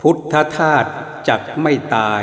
[0.00, 0.90] พุทธธาตุ
[1.28, 2.22] จักไม่ตาย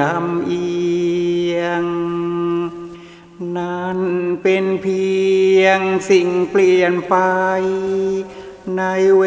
[0.00, 0.68] ลำเอี
[1.56, 1.84] ยง
[3.56, 4.00] นั่น
[4.42, 5.06] เป็นเพี
[5.62, 7.16] ยงสิ่งเปลี่ยนไป
[8.76, 8.82] ใน
[9.18, 9.24] เว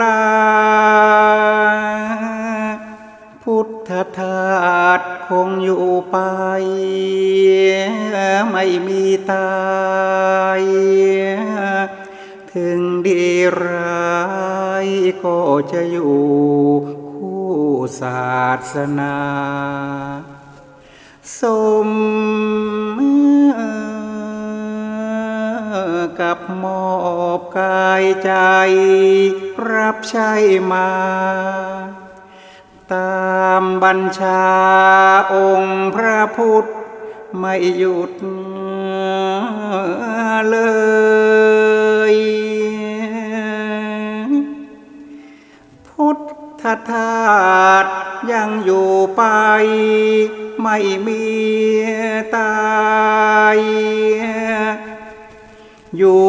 [0.00, 0.20] ลา
[3.42, 6.16] พุทธทาสคงอยู่ไป
[8.50, 9.02] ไม่มี
[9.32, 9.54] ตา
[10.60, 10.62] ย
[12.52, 13.24] ถึงดี
[13.64, 14.14] ร้า
[14.84, 14.86] ย
[15.24, 15.38] ก็
[15.72, 16.18] จะอยู่
[18.00, 18.34] ศา
[18.72, 19.16] สนา
[21.40, 21.42] ส
[21.88, 21.90] ม
[26.20, 26.86] กับมอ
[27.38, 28.32] บกายใจ
[29.72, 30.32] รับใช้
[30.72, 30.90] มา
[32.92, 34.44] ตามบัญชา
[35.34, 36.64] องค์พระพุทธ
[37.38, 38.12] ไม่หยุด
[40.50, 40.56] เล
[42.12, 42.14] ย
[46.64, 47.86] ทธทาส
[48.32, 49.22] ยังอยู่ไป
[50.62, 51.24] ไม่มี
[52.36, 53.58] ตาย
[55.96, 56.26] อยู่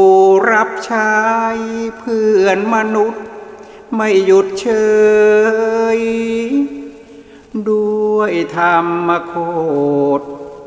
[0.51, 1.15] รับใช้
[1.99, 3.23] เพื่อนมนุษย์
[3.95, 4.67] ไม่หยุดเฉ
[5.97, 5.99] ย
[7.69, 8.77] ด้วยธรร
[9.07, 9.33] มโค
[10.19, 10.21] ด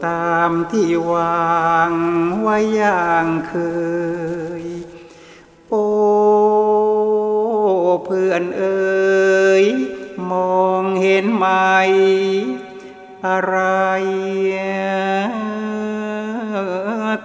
[0.06, 1.93] ตามที่วาง
[2.41, 3.54] ไว้อย่างเค
[4.47, 4.47] ย
[8.04, 9.64] เพื่อนเอ๋ย
[10.31, 11.47] มองเห็นไหม
[13.26, 13.56] อะไร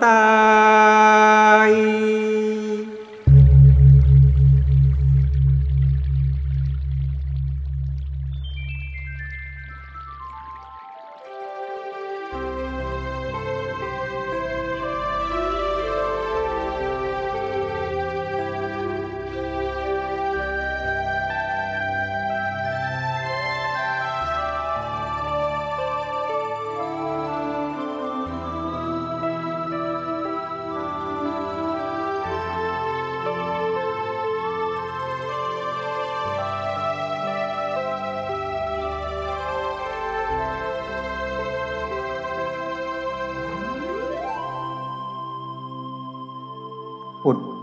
[0.05, 1.71] ตาย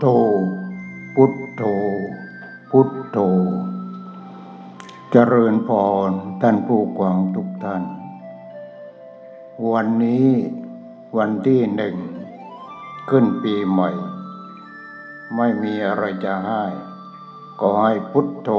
[0.03, 0.11] โธ
[1.15, 1.63] พุทโธ
[2.71, 3.17] พุทโธ
[5.11, 5.69] เจริญพ
[6.09, 7.83] รท่านผู้กวางทุกท่าน
[9.71, 10.29] วันนี้
[11.17, 11.95] วันที่หนึ่ง
[13.09, 13.89] ขึ้นปีใหม่
[15.35, 16.63] ไม่มีอะไรจะให้
[17.59, 18.49] ก็ให้พุทโธ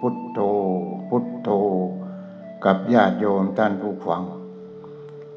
[0.00, 0.40] พุทโธ
[1.08, 1.50] พุทโธ
[2.64, 4.22] กับญาติโยมท่านผู้ฟัง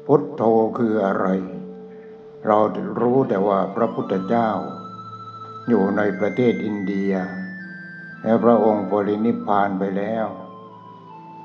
[0.06, 0.42] พุทโธ
[0.78, 1.26] คืออะไร
[2.46, 2.58] เรา
[3.00, 4.50] รู้แต่ว่าพระพุทธเจ้า
[5.68, 7.12] อยู่ในประเทศอินเดีย
[8.22, 10.26] และพระองค์ปรินิพพานไปแล้ว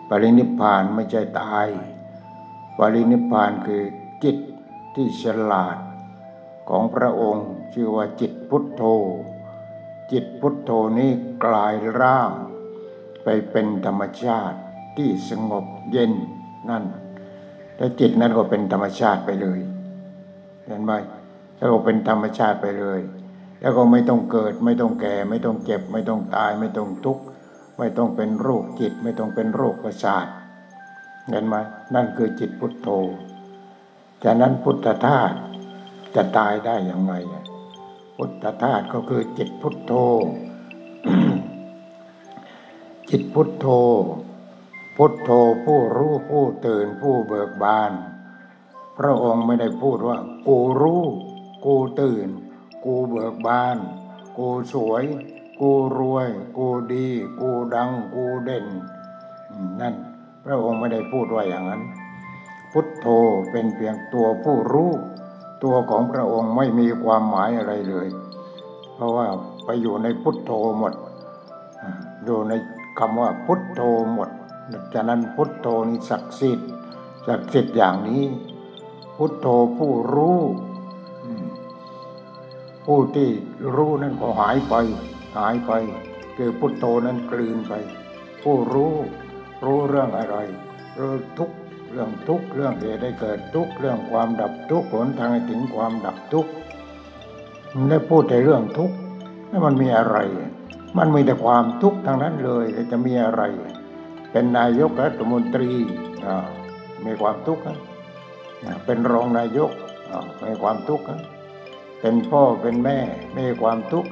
[0.10, 1.68] ปรินิพพานไม่ใช่ตาย
[2.78, 3.84] ปรินิพพานคือ
[4.24, 4.38] จิต
[4.96, 5.78] ที่ฉลาด
[6.70, 8.84] ของพระองค์ชื่อว่าจิตพุทโธ
[10.12, 11.12] จิตพุทโธนี้
[11.46, 12.32] กลายร่าง
[13.24, 14.58] ไปเป็นธรรมชาติ
[14.98, 16.12] ที่สงบเย็น
[16.70, 16.84] นั่น
[17.78, 19.60] แล้วจิตนั้นก็เป็นธรรมชาติไปเลย
[20.66, 20.94] เห็นไหม
[21.58, 23.02] แล้วก็เป็นธรรมชาติไปเลย
[23.62, 27.24] แล้วก็ไม่ต้องเกิด ไม่ต้องแก่ ไม่ต้องเจ็บ ไม่ต้องตาย ไม่ต้องทุกข์
[27.78, 30.28] ไม่ต้องเป็นโรคจิต ไม่ต้องเป็นโรคประสาท
[31.30, 31.56] เห็นไหม
[31.96, 32.88] นั่นคือจิตพุทโธ
[34.24, 35.32] จากนั้นพุทธทาส
[36.16, 37.14] จะตายได้อย่างไร
[38.18, 39.94] พุทธทาสก็คือจิตพุทโธ
[43.10, 43.68] จิตพุทโธ
[44.98, 45.30] พุทโธ
[45.66, 47.92] ผู้รู้ผู้ตื่นผู้เบิกบาน
[48.98, 50.18] พระองค์ไม่ได้พูดว่า
[50.48, 51.04] กูรู้
[51.66, 52.28] กูตื่น
[52.86, 53.78] กูเบิกบาน
[54.38, 55.04] กูสวย
[55.60, 57.08] กูรวย กูดี
[57.40, 58.66] กูดัง กูเด่น
[59.82, 59.96] นั่น
[60.44, 61.82] พระองค์ไม่ได้พูดว่าอย่างนั้น
[62.72, 63.08] พุทโธ
[63.52, 64.92] เป็นเพียงตัวผู้รู้
[65.64, 68.08] ตัวของพระองค์ไม่มีความหมายอะไรเลย
[68.96, 69.28] เพราะว่า
[69.66, 70.94] ไปอยู่ในพุทโธหมด
[72.26, 72.54] อยู่ใน
[73.00, 73.82] คำว่าพุทโธ
[74.14, 74.30] หมด
[74.94, 76.70] ฉะนั้นพุทโธนี่ศักดิ์สิทธิ์
[77.28, 78.24] ศักดิ์สิทธิ์อย่างนี้
[79.18, 80.40] พุทโธผู้รู้
[82.94, 83.32] ผู้ที่
[83.76, 84.74] รู้นั้นก็หายไป
[85.38, 85.72] หายไป
[86.38, 87.74] คือพุทโธนั้นกลืนไป
[88.44, 88.94] ผู้รู้
[89.66, 90.38] รู้เรื่องอะไร
[91.00, 91.52] รู้ทุก
[91.92, 96.48] เรื่องทุกเรื่องเหตุได้เกิดทุกเรื่องความดับทุกผลทางถึงความดับทุก
[97.90, 98.92] ได้พูดแต่เรื่องทุก
[99.48, 100.18] แล้วมันมีอะไร
[100.98, 103.42] มันมีแต่ความทุกข์ทางนั้นเลยจะมีอะไร
[104.32, 105.72] เป็นนายกรัฐมนตรี
[107.06, 107.64] มีความทุกข์
[108.86, 109.72] เป็นรองนายก
[110.46, 111.06] มีความทุกข์
[112.02, 112.98] เป็นพ่อเป็นแม่
[113.38, 114.10] มีความทุกข์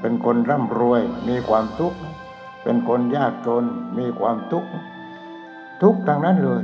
[0.00, 1.98] เป็นคนร่ำรวยมีความทุกข์
[2.62, 3.64] เป็นคนยากจน
[3.98, 4.70] มีความทุกข์
[5.82, 6.62] ทุกข์ทางนั้นเลย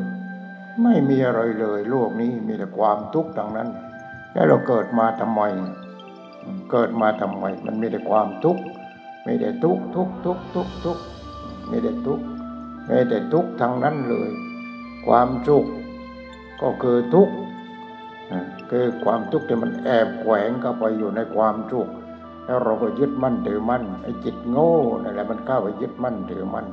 [0.83, 3.69] ไม่มีอะไรเลยโลกนี้มีแต่ความทุกข์ทางนั้น
[4.33, 5.43] แล้วเราเกิดมาทำไม
[6.71, 8.63] เกิดมาทำไม มันมีแต่ความทุกข์
[9.27, 11.03] มีแต่ทุกข์ทุกข์ทุกข์ทุกข์ทุกข์
[11.71, 12.25] มีแต่ทุกข์
[12.89, 14.31] มีแต่ทุกข์ทางนั้นเลย
[15.07, 15.67] ความสุข
[16.63, 17.35] ก็คือทุกข์
[18.75, 21.93] คือความทุกข์ที่มันแอบแฝงเข้าไปอยู่ในความทุกข์
[22.45, 26.67] แล้วเราก็ยึดมั่นถือมั่นไอ้จิตโง่นั่นแหละมันเข้าไปยึดมั่นถือมั่น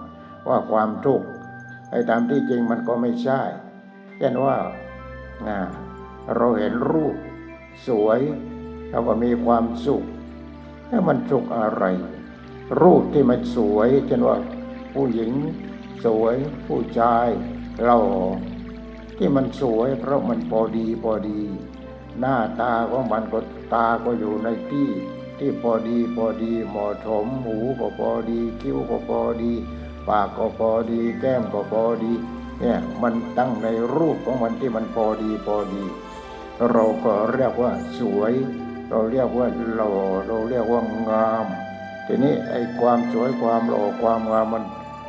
[0.48, 1.28] ว่าความทุกข์
[1.92, 3.42] ไอ้ตามที่จริงมันก็ไม่ใช่
[4.18, 4.56] เช่นว่า
[6.36, 7.16] เราเห็นรูป
[7.88, 8.20] สวย
[8.90, 10.04] เราก็มีความสุข
[10.88, 11.84] แล้วมันสุขอะไร
[12.82, 14.38] รูปที่มันสวยเช่นว่า
[14.94, 15.32] ผู้หญิง
[16.06, 16.36] สวย
[16.68, 17.28] ผู้ชาย
[17.84, 17.98] เรา
[19.18, 21.42] ที่มันสวยเพราะมันพอดีพอดี
[22.20, 23.40] หน้าตาของมันก็
[23.74, 24.90] ตาก็อยู่ในที่
[25.40, 29.54] ที่พอดีพอดีเหมาะสมหูก็พอดี คิ้วก็พอดี
[30.08, 32.14] ปากก็พอดี แก้มก็พอดี
[32.60, 35.84] เนี่ยมันตั้งในรูปของมันที่มันพอดีพอดี
[36.72, 38.34] เราก็เรียกว่าสวย
[38.90, 39.94] เราเรียกว่าหล่อ
[40.28, 41.46] เราเรียกว่างาม
[42.06, 44.64] ทีนี้ไอ้ความสวยความหล่อความงามมัน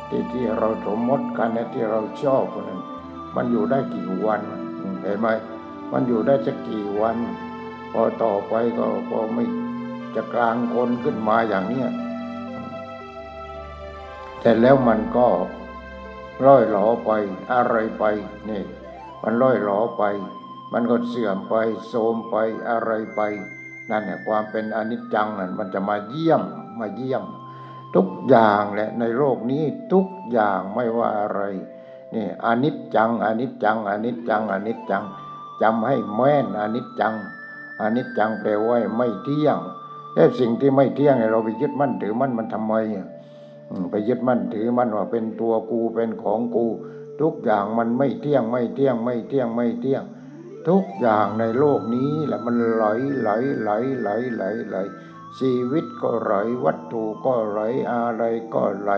[0.09, 2.81] ที่ที่เราสมมติกันนะที่เราชอบนั้น
[3.35, 4.41] มันอยู่ได้กี่วัน
[5.01, 5.27] เห็นไหม
[5.91, 7.17] มันอยู่ได้จะกี่วัน
[7.91, 9.45] พอต่อไปก็พอไม่
[10.15, 11.89] จะกลางคนขึ้นมาอย่างเนี้ย
[14.41, 15.27] แต่แล้วมันก็
[16.45, 17.11] ล่อยหลอไป
[17.53, 18.03] อะไรไป
[18.49, 18.63] นี่
[19.23, 20.03] มันล่อยหลอไป
[20.73, 21.55] มันก็เสื่อมไป
[21.87, 22.35] โทมไป
[22.69, 23.21] อะไรไป
[23.89, 26.41] นั่นเนี่ยความเป็นอนิจจังนั่นมันจะมาเยี่ยม
[26.79, 27.23] มาเยี่ยม
[27.95, 31.41] ทุกอย่างแหละในโลกนี้ทุกอย่างไม่ว่าอะไร
[32.13, 35.03] นี่อนิจจังอนิจจังอนิจจังอนิจจัง
[35.61, 37.15] จำให้แม่นอนิจจัง
[37.81, 39.57] อนิจจังแปลว่าไม่เที่ยง
[40.13, 42.73] แต่สิ่งที่ไม่เที่ยงเราไปยึดมั่นถือมั่นมันทำไม
[43.91, 46.65] ไปยึดมั่นถือมั่นว่าเป็นตัวกูเป็นของกู
[47.21, 50.03] ทุกอย่างมันไม่เที่ยงไม่เที่ยงไม่เที่ยงไม่เที่ยง
[50.67, 52.85] ทุกอย่างในโลกนี้แหละมันไหล
[53.19, 53.29] ไหล
[53.61, 53.69] ไหล
[54.01, 54.75] ไหลไหลไหล
[55.39, 56.33] ชีวิตก็ไหล
[56.63, 57.59] วัตถุก็ไหล
[57.91, 58.23] อะไร
[58.53, 58.91] ก็ไหล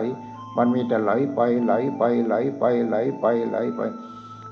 [0.57, 3.81] มันมีแต่ไหลไปไหลไปไหลไปไหลไปไหลไป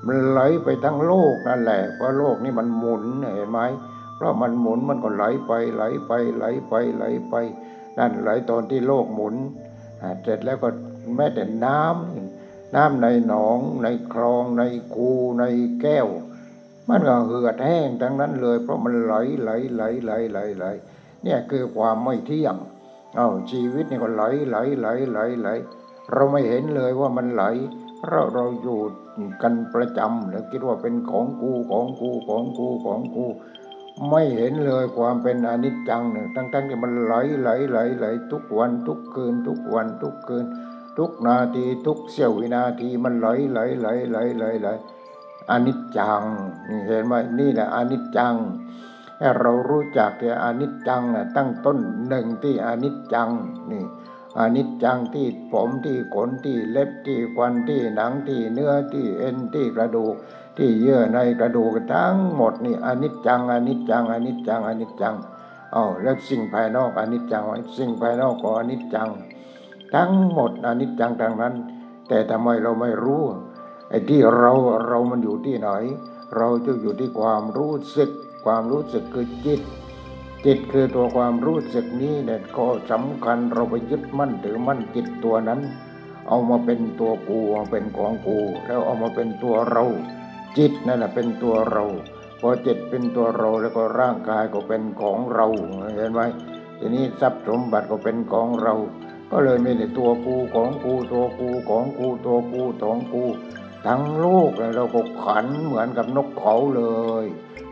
[0.06, 3.04] มันไหลไปทั้งโลกนั่นแหละเพราะโลกนี้มันหมุน
[3.34, 3.60] เห็นไหม
[4.16, 7.34] เพราะมันหมุนมันก็ไหลไปไหลไปไหลไปไหลไป
[7.98, 9.34] นั่นไหลตอนที่โลกหมุน
[10.22, 10.68] เสร็จแล้วก็
[11.16, 14.62] แม้แต่น้ำน้ำในหนอง ในคลองใน
[14.94, 15.44] คูใน
[15.80, 16.08] แก้ว
[16.88, 20.64] มันก็เหือดแห้งทั้งนั้นเลย เพราะมันไหลไหลไหลไหลไหลไหล
[21.22, 22.56] เนี่ยคือความไม่เที่ยง
[23.16, 25.48] เอาชีวิตนี่ก็ไหลไหลไหลไหลไหล
[26.12, 27.44] เราไม่เห็นเลยว่ามันไหล
[28.08, 28.80] เราเราอยู่
[29.42, 33.26] กันประจำแล้วคิดว่าเป็นของกูของกูของกูของกู
[34.10, 40.44] ไม่เห็นเลยความเป็นอนิจจังเนี่ยทั้งๆที่มันไหลไหลไหลไหลทุกวันทุกคืน ทุกวันทุกคืน
[40.98, 44.68] ทุกนาทีทุกเสี้ยววินาทีมันไหลไหลไหลไหลไหลไหล
[45.50, 46.22] อนิจจัง
[46.86, 48.34] เห็นไหมนี่แหละอนิจจัง
[49.18, 51.02] ให้เรารู้จักแต่อนิจจัง
[51.36, 51.78] ตั้งต้น
[52.08, 53.30] หนึ่งที่อนิจจัง
[53.70, 53.82] นี่
[54.38, 60.14] อนิจจังที่ผมที่ขนที่เล็บที่ควันที่หนังที่เนื้อที่เอ็นที่กระดูก
[60.56, 65.14] ที่เยื่อในกระดูกทั้งหมดนี่อนิจจังอนิจจังอนิจจังอนิจจัง
[65.72, 67.44] เอาแล้วสิ่งภายนอกอนิจจัง
[67.76, 69.08] สิ่งภายนอกก็อนิจจัง
[69.94, 71.54] ทั้งหมดอนิจจังทางนั้น
[72.08, 73.22] แต่ทำไมเราไม่รู้
[73.88, 74.52] ไอ้ที่เรา
[74.86, 75.68] เรามันอยู่ที่ไหน
[76.36, 78.10] เราจะอยู่ที่ความรู้สึก
[78.44, 79.60] ความรู้สึกคือจิต
[80.46, 85.60] จิตคือตัวความรู้สึกนี้เนี่ยก็สำคัญเราไปยึดมั่นถือมั่นจิตตัวนั้น
[86.28, 87.38] เอามาเป็นตัวกู
[87.70, 89.84] เป็นของกู แล้วเอามาเป็นตัวเรา
[90.58, 91.84] จิตนั่นแหละเป็นตัวเรา
[92.40, 95.46] พอจิตเป็นตัวเราแล้วก็ร่างกายก็เป็นของเรา
[95.96, 96.22] เห็นไหม
[96.78, 98.74] ทีนี้ทรัพย์สมบัติก็เป็นของเรา
[99.30, 103.24] ก็เลยมีแต่ตัวกูของกูตัวกูของกูตัวกูของกู
[103.86, 106.82] ทั้งโลกเลยเราก็ขันเหมือนกับนกเขาเล
[107.22, 107.24] ย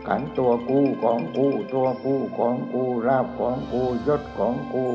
[0.07, 4.85] ขันตัวกูของกูตัวกูของกูราบของกูยศของกู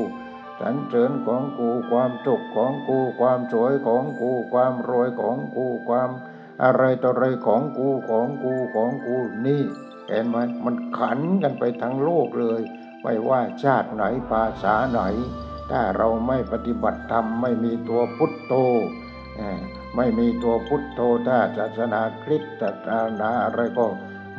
[0.59, 6.09] สรรเสริญของกูความสุขของกูความสวยของกูความรวยของกูความ
[6.63, 9.63] อะไรต่ออะไรของกูของกูของกูนี่
[10.07, 12.61] เห็นไหมมันขันกันไปทั้งโลกเลย
[13.01, 15.01] ไม่ว่าชาติไหนภาษาไหน
[15.71, 18.53] ถ้าเราไม่ปฏิบัติธรรมไม่มีตัวพุทโธ
[19.95, 22.89] ไม่มีตัวพุทโธถ้าศาสนาคริสต์ศาส
[23.21, 23.85] นาอะไรก็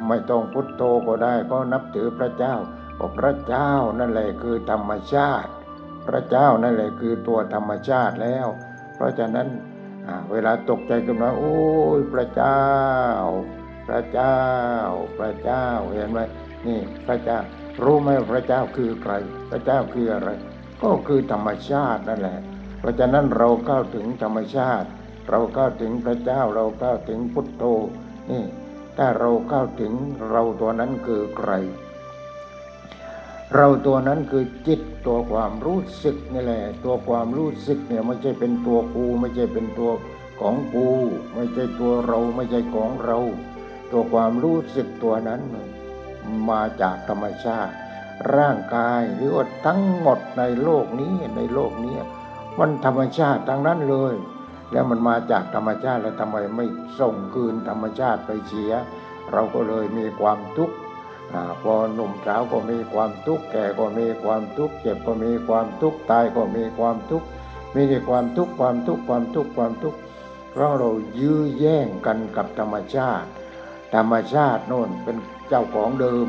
[0.07, 2.55] ไม่ต้องพุทโธก็ได้ก็นับถือพระเจ้า
[2.99, 5.51] ก็พระเจ้านั่นแหละคือธรรมชาติ
[6.09, 8.47] พระเจ้านั่นแหละคือตัวธรรมชาติแล้ว
[8.95, 9.49] เพราะฉะนั้น
[10.31, 11.57] เวลาตกใจขึ้นมาโอ้
[11.99, 12.63] ยพระเจ้า
[13.89, 14.39] พระเจ้า
[15.19, 15.65] พระเจ้า
[15.95, 16.21] เห็นไหม
[16.67, 17.39] นี่พระเจ้า
[17.83, 19.13] รู้ไหมพระเจ้าคือใคร
[19.51, 20.31] พระเจ้าคืออะไร
[20.83, 22.39] ก็คือธรรมชาตินั่นแหละ
[22.81, 24.89] เพราะฉะนั้นเราเข้าถึงธรรมชาติ
[25.31, 27.65] เราเข้าถึงพระเจ้าเราเข้าถึงพุทโธ
[28.31, 28.45] นี่
[28.99, 29.93] ถ้าเราเข้าถึง
[30.31, 31.53] เราตัวนั้นคือใคร
[33.55, 39.91] เราตัวนั้นคือจิตตัวความรู้สึกนี่แหละ ตัวความรู้สึกเนี่ยไม่ใช่เป็นตัวกู ไม่ใช่เป็นตัว
[40.41, 40.89] ของกู
[41.35, 43.19] ไม่ใช่ตัวเราไม่ใช่ของเรา
[43.91, 45.41] ตัวความรู้สึกตัวนั้น
[46.51, 47.75] มาจากธรรมชาติ
[48.37, 51.97] ร่างกายหรือว่าทั้งหมดในโลกนี้ในโลกนี้
[52.59, 54.15] มันธรรมชาติทั้งนั้นเลย
[54.73, 56.67] แล้วมันมาจากธรรมชาติแล้วทำไมไม่
[57.01, 58.73] ส่งคืนธรรมชาติไปเสีย
[59.33, 60.77] เราก็เลยมีความทุกข์
[61.63, 67.27] พอหนุ่มสาวก็มีความทุกข์แก่ก็มีความทุกข์เจ็บก็มีความทุกข์ตายก็มีความทุกข์
[67.75, 69.99] มีแต่ความทุกข์ความทุกข์ความทุกข์ความทุกข์
[70.51, 73.29] เพราะเรายื้อแย่งกันกับธรรมชาติ
[73.95, 75.17] ธรรมชาติโน่นเป็น
[75.49, 76.27] เจ้าของเดิม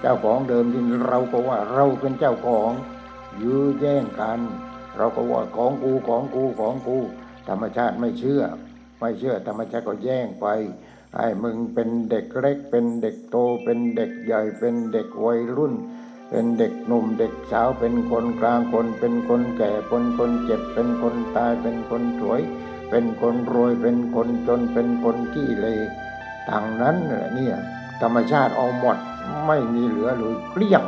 [0.00, 2.70] เจ้าของเดิมที่เราก็ว่าเราเป็นเจ้าของ
[3.42, 4.40] ยื้อแย่งกัน
[4.96, 6.98] เราก็ว่าของกูของกูของกู
[7.48, 8.42] ธรรมชาติไม่เชื่อ
[9.00, 10.46] ไม่เชื่อธรรมชาติก็แย่งไป
[11.16, 15.74] ไอ้มึงเป็นเด็กเล็ก เป็นเด็กโต เป็นเด็กใหญ่ เป็นเด็กวัยรุ่น
[16.30, 22.40] เป็นเด็กหนุ่มเด็กสาว เป็นคนกลางคน เป็นคนแก่คนคนเจ็บ เป็นคนตาย เป็นคนสวย
[22.90, 25.66] เป็นคนรวย เป็นคนจน เป็นคนขี้เล
[26.48, 26.96] ทางนั้น
[27.34, 27.56] เนี่ย
[28.02, 28.96] ธรรมชาติเอาหมด
[29.46, 30.82] ไม่มีเหลือเลยเกลี้ยง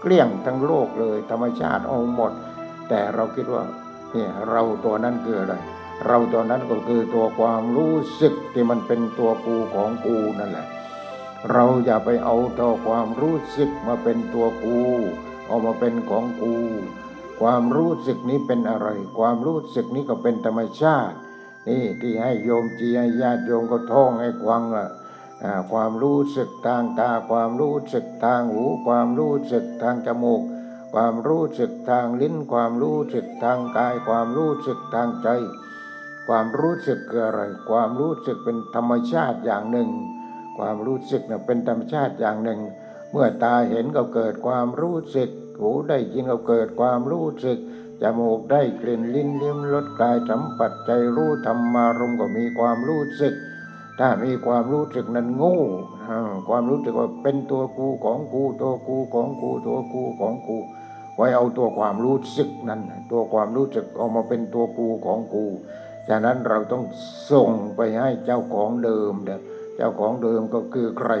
[0.00, 2.32] เกลี้ยงทั้งโลกเลย ธรรมชาติเอาหมด
[2.88, 3.62] แต่เราคิดว่า
[4.12, 5.54] เนี่ยเราตัวนั้นคืออะไร
[6.06, 10.66] เราตัวนั้นก็คือตัวความรู้สึกที่มันเป็นตัวกูของกูนั่นแหละ
[11.52, 14.78] เราอย่าไปเอาตัวความรู้สึกมาเป็นตัวกู
[15.46, 16.54] เอามาเป็นของกู
[17.40, 18.88] ความรู้สึกนี้เป็นอะไร
[19.18, 21.16] ความรู้สึกนี้ก็เป็นธรรมชาติ
[21.68, 24.86] นี่ที่ให้โยมจีให้ญาติโยมก็ท่องให้ควังละ
[25.72, 30.42] ความรู้สึกทางตา ความรู้สึกทางหู ความรู้สึกทางจมูก
[30.94, 35.28] ความรู้สึกทางลิ้น ความรู้สึกทางกาย ความรู้สึกทางใจ
[36.32, 39.90] ความรู้สึกคืออะไร ความรู้สึกเป็นธรรมชาติอย่างหนึ่ง
[40.58, 42.60] ความรู้สึกเนี่ยเป็นธรรมชาติอย่างหนึ่ง
[43.12, 47.58] เมื่อตาเห็นก็เกิดความรู้สึก หูได้ยินก็เกิดความรู้สึก
[48.02, 53.34] จมูกได้กลิ่นลิ้นลิ้มรสกายสัมผัสใจรู้ธรรมารมก็มีความรู้สึก
[53.98, 55.60] ถ้ามีความรู้สึกนั้นง่
[56.48, 60.56] ความรู้สึกว่าเป็นตัวกูของกูตัวกูของกูตัวกูของกู
[61.16, 65.44] ไว้เอาตัวความรู้สึกนั้นตัวความรู้สึกออกมาเป็นตัวกูของกู
[66.08, 66.84] ฉะนั้นเราต้อง
[67.30, 69.40] ส่งไปให้เจ้าของเดิมเด้อ
[69.76, 71.12] เจ้าของเดิมก็คือใคร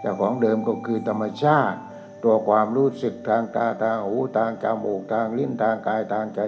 [0.00, 1.78] เจ้าของเดิมก็คือธรรมชาติ
[2.24, 6.40] ตัวความรู้สึกทางตาทางหูทางจมูกทางลิ้นทางกายทางใจ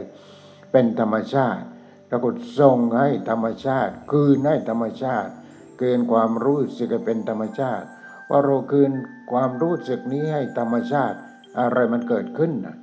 [0.72, 1.64] เป็นธรรมชาติ
[2.08, 5.30] เราก็ส่งให้ธรรมชาติ คืนให้ธรรมชาติ
[5.78, 7.86] เกินความรู้สึกเป็นธรรมชาติ
[8.28, 8.90] ว่าเราคืน
[9.32, 11.16] ความรู้สึกนี้ให้ธรรมชาติ
[11.60, 12.76] อะไรมันเกิดขึ้นนะ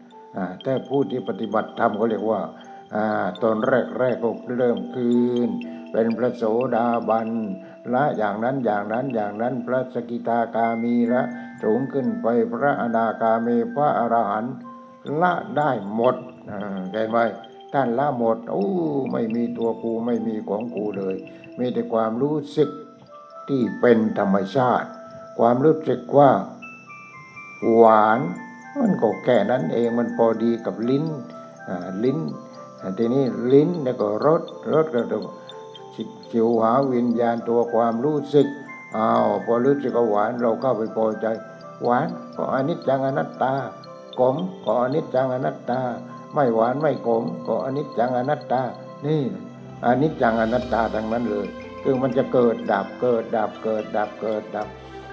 [0.63, 2.41] แต่ผู้ที่ปฏิบัติธรรมเขาเรียกว่า
[3.43, 5.13] ตอนแรกแรกก็เริ่มคื
[5.47, 5.49] น
[5.91, 6.43] เป็นพระโส
[6.75, 7.29] ดาบัน
[7.93, 11.23] ละอย่างนั้นอย่างนั้นอย่างนั้นพระสกิตาคามีละ
[11.63, 14.53] สูงขึ้นไปพระอนาคามีพระอรหันต์
[15.21, 16.15] ละได้หมด
[16.91, 17.17] เห็นไหม
[17.73, 18.65] ท่านละหมดโอ้
[19.11, 21.15] ไม่มีตัวกูไม่มีของกูเลย
[21.59, 22.69] มีแต่ความรู้สึก
[23.47, 24.87] ที่เป็นธรรมชาติ
[25.39, 26.31] ความรู้สึกว่า
[27.75, 28.19] หวาน
[28.79, 31.05] มันก็แค่นั้นเองมันพอดีกับลิ้น
[32.03, 32.19] ลิ้น
[32.97, 34.41] ทีนี้ลิ้นแล้วก็รส
[34.73, 35.23] รสก็ต้อง
[36.31, 38.47] จิวหาวิญญาณตัวความรู้สึก
[38.95, 41.25] อ้าวพอรู้สึกหวานเราเข้าไปพอใจ
[41.83, 43.53] หวานก็อนิจจังอนัตตา
[44.19, 44.35] ขม
[44.65, 45.79] ก็อนิจจังอนัตตา
[46.33, 48.61] ไม่หวานไม่ขมก็อนิจจังอนัตตา
[49.05, 49.21] นี่
[49.85, 51.47] อนิจจังอนัตตาทั้งนั้นเลย
[51.83, 54.67] คือมันจะเกิดดับเกิดดับเกิดดับเกิดดับ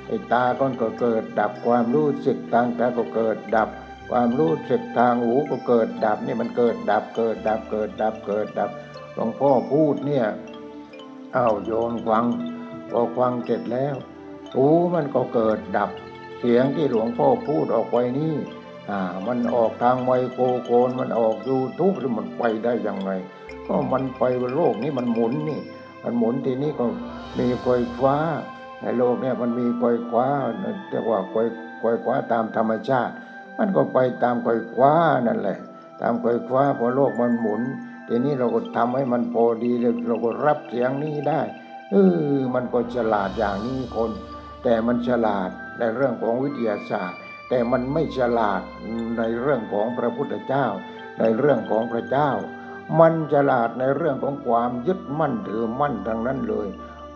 [0.07, 3.69] ไอ้ตาก้อนก็เกิดดับความรู้สึกทางตาก็เกิดดับ
[4.11, 8.71] ความรู้สึกทางหูก็เกิดดับนี่มันเกิดดับเกิดดับเกิดดับเกิดดับ
[9.15, 10.27] หลวงพ่อพูดเนี่ย
[11.35, 12.25] เอาโยนฟัง
[12.91, 13.95] พอฟังเสร็จแล้ว
[14.55, 15.91] หูมันก็เกิดดับ
[16.39, 18.35] เสียงที่หลวงพ่อพูดออกไปนี่
[18.91, 23.11] อ่ามันออกทางไมโครโฟนมันออกยูทูบหรือมันไปได้ยังไง
[23.67, 24.23] ก็มันไป
[24.55, 25.61] โลกนี้มันหมุนนี่
[26.05, 26.85] มันหมุนทีนี้ก็
[27.39, 27.69] มีไฟ
[28.01, 28.17] ฟ้า
[28.83, 30.25] ในโลกเนี่ยมันมีไฟฟ้า
[30.91, 31.37] เรียกว่าไฟ
[31.81, 33.15] ไฟฟ้าตามธรรมชาติ
[33.63, 34.93] มันก็ไปตามไฟฟ้า
[35.27, 35.59] นั่นแหละ
[36.01, 37.63] ตามไฟฟ้าพอโลกมันหมุน
[38.09, 41.41] ทีนี้เราก็ทำให้มันพอดีเลยเราก็รับเสียงนี้ได้
[41.91, 41.95] เอ
[42.35, 44.11] อมันก็ฉลาดอย่างนี้คน
[44.63, 48.63] แต่มันฉลาดในเรื่องของวิทยาศาสตร์ แต่มันไม่ฉลาด
[49.19, 50.67] ในเรื่องของพระพุทธเจ้า
[51.19, 52.31] ในเรื่องของพระเจ้า
[53.01, 56.69] มันฉลาดในเรื่องของความยึดมั่นถือมั่นทั้งนั้นเลย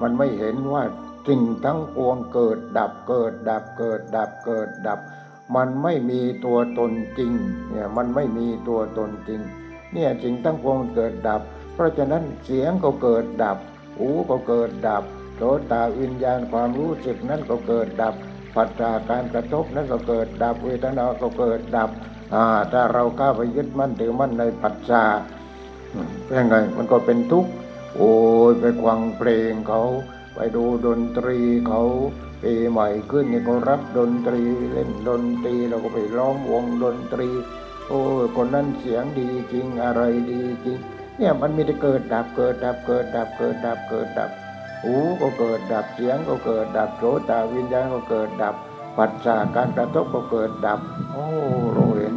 [0.03, 0.83] มันไม่เห็นว่า
[1.29, 5.01] สิ่งทั้งปวงเกิดดับเกิดดับเกิดดับเกิดดับ
[5.57, 7.33] มันไม่มีตัวตนจริง
[7.71, 9.41] เนี่ยมันไม่มีตัวตนจริง
[9.93, 11.41] เนี่ยสิ่งทั้งปวงเกิดดับ
[11.75, 13.59] เพราะฉะนั้นเสียงก็เกิดดับ
[13.99, 15.05] หูก็เกิดดับ
[15.37, 18.15] โสตาวิญญาณความรู้สึกนั้นก็เกิดดับ
[18.57, 21.91] ปัจจาการกระทบนั้นก็เกิดดับเวทนาก็เกิดดับ
[22.35, 25.05] อ่าถ้าเราก้าไปยึดมั่นถือมั่นในปัจจา
[26.25, 27.51] เป็นไงมันก็เป็นทุกข์
[27.97, 28.13] โอ้
[28.51, 29.83] ยไปฟังเพลงเขา
[30.35, 31.83] ไปดูดนตรีเขา
[32.45, 37.29] ปีใหม่ขึ้นนี่ก็รับดนตรีเล่นดนตรีเราก็ไปล้อมวงดนตรี
[37.89, 38.01] โอ้
[38.37, 40.79] คนนั้นเสียงดีจริงอะไรดีจริง
[41.19, 44.31] เนี่ยมันมีแต่เกิดดับเกิดดับเกิดดับเกิดดับเกิดดับ
[44.83, 48.55] หูก็เกิดดับเสียงก็เกิดดับโสตาวิญญาณก็เกิดดับ
[48.99, 50.81] ปัจจาการกระทบก็เกิดดับ
[51.13, 51.27] โอ้
[51.73, 52.15] เราเห็น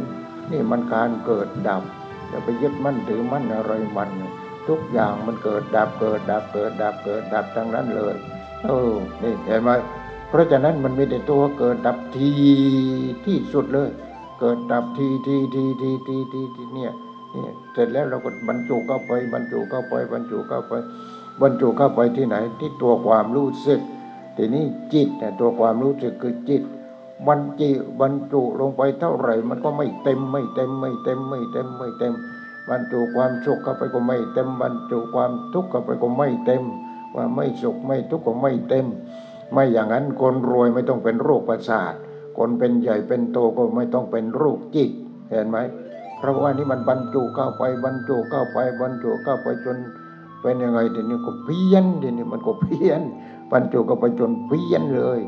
[0.50, 1.82] นี่มันการเกิดดับ
[2.28, 4.10] อย่าไปยึดมั่นถือมั่นอะไรมัน
[4.68, 8.14] ทุกอย่างมันเกิดดับเกิดดับเกิดดับเกิดดับทั้งนั้นเลย
[8.64, 8.92] เออ
[9.22, 9.70] นี่เห็นไหม
[10.28, 12.30] เพราะฉะนั้นมันมีแต่ตัวเกิดดับที
[13.26, 13.90] ที่สุดเลย
[14.40, 16.92] เกิดดับทีทีทีทีทีทีทีเนี่ย
[17.32, 20.72] เนี่ยเสร็จแล้วเราก็บรรจุเข้าไปบรรจุเข้าไปบรรจุเข้าไป
[21.40, 23.80] บรรจุเข้าไปที่ไหนที่ตัวความรู้สึก
[24.36, 26.62] ทีนี้จิตเนี่ยตัวความรู้สึกคือจิต
[27.26, 32.14] บรรจิบรรจุลงไปเท่าไหร่ มันก็ไม่เต็มไม่เต็มไม่เต็มไม่เต็มไม่เต็ม
[32.68, 36.62] บรรจุความสุขเข้าไปก็ไม่เต็ม บรรจุความทุกข์เข้าไปก็ไม่เต็ม
[37.14, 38.86] ว่าไม่สุขไม่ทุกข์ก็ไม่เต็ม
[39.52, 41.94] ไม่อย่างนั้นคนรวยไม่ต้องเป็นโรคประสาท
[42.38, 44.90] คนเป็นใหญ่เป็นโตก็ไม่ต้องเป็นโรคจิต
[45.30, 45.58] เห็นไหม
[46.18, 49.76] เพราะว่านี่มันบรรจุเข้าไปบรรจุเข้าไปบรรจุเข้าไปจน
[50.42, 53.00] เป็นยังไงทีนี้ก็เพี้ยนทีนี้มันก็เพี้ยน
[53.52, 55.20] บรรจุเข้าไปจนเพี้ยนเลย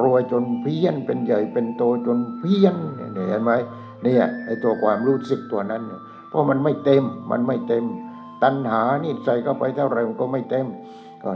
[0.00, 3.52] รวยจนเพี้ยนเป็นใหญ่เป็นโตจนเพี้ยนเห็นไหม
[4.02, 5.82] เนี่ยไอ้ตัวความรู้สึกตัวนั้น
[6.28, 7.84] เพราะมันไม่เต็มมันไม่เต็ม
[8.42, 10.66] ตัณหานี่ใส่เข้าไปเท่าไหร่มันก็ไม่เต็ม
[11.22, 11.30] ก็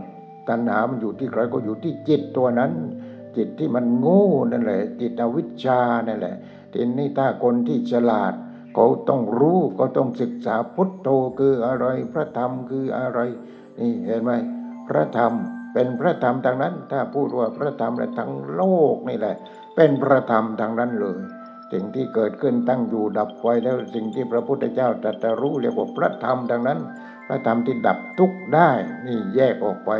[0.49, 2.73] ตัณหามันอยู่ที่ใครก็อยู่ที่จิตตัวนั้น
[3.37, 6.37] จิตที่มันโง่นั่นแหละ จิตอวิชชานั่นแหละ
[6.73, 8.33] ทีนี้ถ้าคนที่ฉลาด
[8.75, 13.21] เขาต้องรู้ก็ต้องศึกษาพุทโธคืออะไรพระธรรมคืออะไร
[13.79, 14.31] นี่เห็นไหม
[14.89, 15.33] พระธรรม
[15.73, 18.63] เป็นพระธรรมทางนั้น ถ้าพูดว่าพระธรรมและทั้งโล
[18.95, 19.37] กนี่แหละ
[19.77, 21.21] เป็นพระธรรมทางนั้นเลย
[21.73, 26.79] สิ่งที่เกิดขึ้นตั้งอยู่ดับไปแล้วสิ่งที่พระพุทธเจ้าตรัสรู้เรียกว่าพระธรรมทางนั้น
[27.27, 28.71] พระธรรมที่ดับทุกข์ได้
[29.07, 29.91] นี่แยกออกไป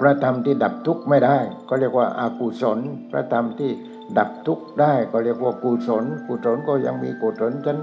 [0.00, 2.78] พระธรรมที่ดับทุกข์ไม่ได้ ก็เรียกว่าอากุศล
[3.10, 3.70] พระธรรมที่
[4.18, 7.78] ดับทุกข์ได้ก็เรียกว่ากุศล กุศลก็ยังมีกุศลชั้น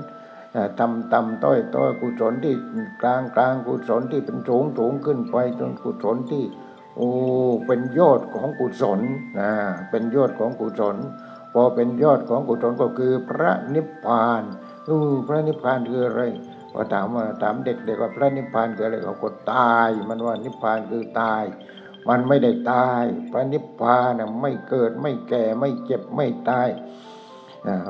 [0.79, 2.55] ต่ำต่ำต้อยต้อยกุศลที่
[3.01, 6.43] กลางกลางกุศลที่เป็นสูงสูงขึ้นไปจนกุศลที่
[6.95, 7.09] โอ้
[7.65, 8.99] เป็นยอดของกุศล
[9.39, 9.51] นะ
[9.89, 10.97] เป็นยอดของกุศล
[11.53, 14.43] พอเป็นยอดของกุศลก็คือพระนิพพาน
[14.87, 16.21] อือพระนิพพานคืออะไร
[16.73, 21.43] พอถามว่าถามเด็กๆว่าพระนิพพานคืออะไรเขาก็ตาย มันว่านิพพานคือตาย
[22.09, 26.69] มันไม่ได้ตาย พระนิพพานไม่เกิดไม่แก่ไม่เจ็บไม่ตาย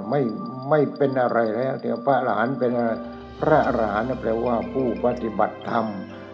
[0.10, 0.22] ไม่
[0.70, 2.92] ไม่เป็นอะไรแล้วเดี๋ยวพระอรหันต์เป็นอะไร
[3.40, 5.86] พระอรหันต์แปลว่าผู้ปฏิบัติธรรม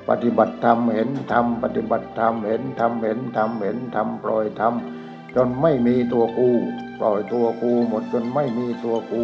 [0.09, 4.73] ปฏิบัติธรรมเห็นธรรมปฏิบัติธรรมเห็นธรรมเห็นธรรมเห็นธรรมปล่อยธรรม
[5.35, 6.49] จนไม่มีตัวกู
[6.99, 9.23] ปล่อยตัวกูหมดจนไม่มีตัวกู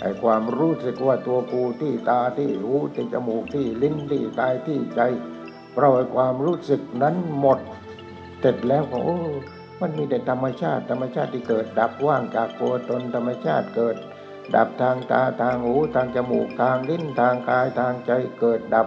[0.00, 5.00] ไอ้ความรู้สึกว่าตัวกูที่ตาที่หูที่จมูกที่ลิ้นที่กายที่ใจ
[5.76, 7.58] ปล่อยความรู้สึกนั้นหมด
[8.40, 9.18] เสร็จแล้วก็โอ้
[9.80, 13.96] มันมีแต่ธรรมชาติ ธรรมชาติที่เกิด ดับว่างจากตัวตนธรรมชาติเกิด
[14.54, 18.86] ดับทางตาทางหูทางจมูกทางลิ้นทางกายทางใจเกิดดับ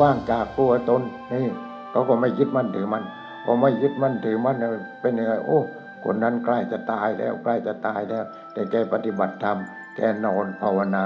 [0.00, 1.46] ว่างจากตัวตนนี่
[1.90, 3.04] เขาก็ไม่ยึดมั่นถือมัน
[3.46, 4.56] ก็ไม่ยึดมั่นถือมัน
[5.00, 5.60] เป็นยังไงโอ้
[6.04, 9.58] คนนั้นใกล้จะตายแล้วใกล้จะตายแล้ว แต่แกปฏิบัติธรรม
[9.96, 11.04] แกนอนภาวนา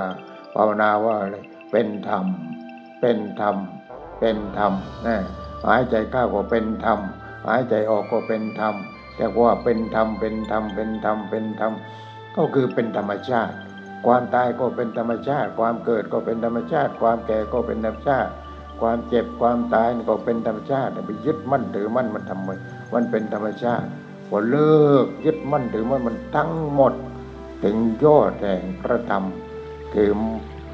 [0.54, 1.36] ภาวนาว่าอะไร
[1.72, 2.24] เป็นธรรม
[3.00, 3.56] เป็นธรรม
[4.20, 4.72] เป็นธรรม
[5.06, 5.16] นะ
[5.66, 6.98] หายใจเข้าก็เป็นธรรม
[7.46, 8.74] หายใจออกก็เป็นธรรม
[9.16, 11.72] แต่ว่าเป็นธรรมเป็นธรรมเป็นธรรมเป็นธรรม
[12.36, 13.54] ก็คือเป็นธรรมชาติ
[14.06, 18.30] ความตายก็เป็นธรรมชาติ ความเกิดก็เป็นธรรมชาติ ความแก่ก็เป็นธรรมชาติ
[18.80, 22.50] ความเจ็บความตายก็เป็นธรรมชาติไปยึดมั่นถือมั่นมันทำไม
[22.94, 23.88] มันเป็นธรรมชาติ
[24.28, 26.92] พอเลิกยึดมั่นถือมั่นมันทั้งหมด
[27.64, 29.24] ถึงยอดแห่งพระธรรม
[29.94, 30.10] คือ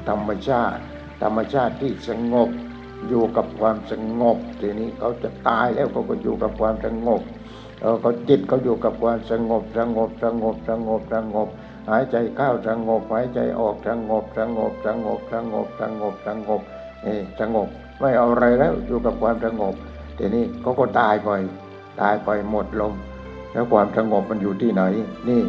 [0.09, 0.81] ธรรมชาติ
[1.23, 2.49] ธรรมชาติที่สงบ
[3.07, 7.21] อยู่กับความสงบ ทีนี้เขาจะตายแล้วเขาก็อยู่กับความสงบ
[8.01, 11.47] เขาจิตเขาอยู่กับความสงบสงบสงบสงบสงบ
[11.89, 16.61] หายใจเข้าสงบหายใจออกสงบสงบสงบสงบสงบสงบ
[17.05, 17.67] นี่สงบ
[17.99, 19.75] ไม่เอาอะไรแล้วอยู่กับความสงบ
[20.17, 21.29] ทีนี้เขาก็ตายไป
[22.01, 22.93] ตายไปหมดลม
[23.51, 24.83] แล้วความสงบมันอยู่ที่ไหน
[25.29, 25.41] นี่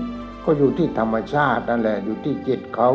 [0.44, 2.90] ก็อยู่ที่ธรรมชาตินั่นแหละอยู่ที่จิตเขา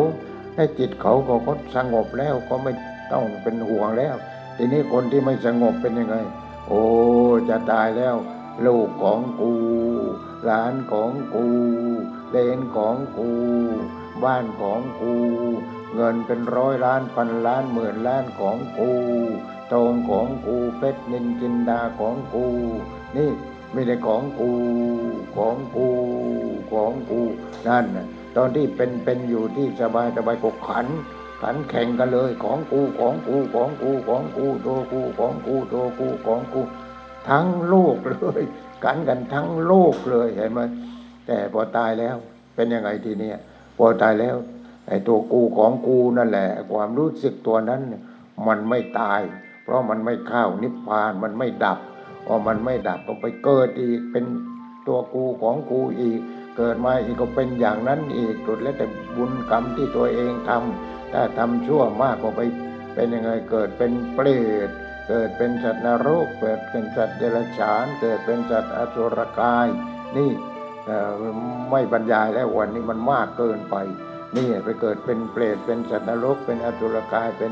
[0.55, 1.13] ให้จิตเขา
[1.47, 2.73] ก็สงบแล้วก็ไม่
[3.11, 4.15] ต้องเป็นห่วงแล้ว
[4.57, 6.15] ทีนี้คนที่ไม่สงบเป็นยังไง
[6.67, 6.83] โอ้
[7.49, 8.15] จะตายแล้ว
[8.65, 9.51] ลูกของกู
[10.45, 11.45] หลานของกู
[12.31, 13.29] เลนของกู
[14.23, 15.13] บ้านของกู
[15.95, 18.91] เงินเป็นร้อยล้านพันล้านหมื่นล้านของกู
[19.71, 22.45] ทองของกูเพชรนินจินดาของกู
[23.17, 23.31] นี่
[23.73, 24.51] ไม่ได้ของกู
[25.35, 25.87] ของกู
[26.71, 27.19] ของกู
[27.67, 30.87] นั่นนะตอนที่เป็นเป็นอยู่ที่สบายสบายก็ขัน
[31.45, 36.62] ขันแข่งกันเลย ของกูของกูของกูของกูตัวกูของกูตัวกูของกู
[37.29, 38.41] ทั้งโลกเลย
[38.84, 40.60] กันกันทั้งโลกเลยเห็นไหม
[41.27, 42.15] แต่พอตายแล้ว
[42.55, 43.38] เป็นยังไงทีเนี้ย
[43.77, 44.36] พอตายแล้ว
[44.88, 47.81] ไอ้ตัวกูของกูนั่นแหละ ความรู้สึกตัวนั้น
[48.47, 49.21] มันไม่ตาย
[49.63, 51.79] เพราะมันไม่เข้านิพพานมันไม่ดับ
[52.25, 54.25] พอมันไม่ดับก็ไปเกิดอีกเป็น
[54.88, 56.19] ตัวกูของกูอีก
[56.58, 62.41] เกิดมาอีกก็เป็นอย่างนั้นอีกสุดแล้วแต่บุญกรรมที่ตัวเองทำ ถ้าทำชั่วมากก็ไป
[62.93, 64.28] เป็นยังไงเกิดเป็นเปร
[64.67, 64.69] ต
[65.08, 69.67] เกิดเป็นสัตว์นรกเกิดเป็นสัตว์เดรัจฉาน เกิดเป็นสัตว์อสุรกาย
[70.17, 70.32] นี่
[71.71, 73.75] ไม่บรรยายแล้ววันนี้มันมากเกินไป
[74.38, 77.51] นี่ไปเกิดเป็นเปรตเป็นสัตว์นรก เป็นอสุรกายเป็น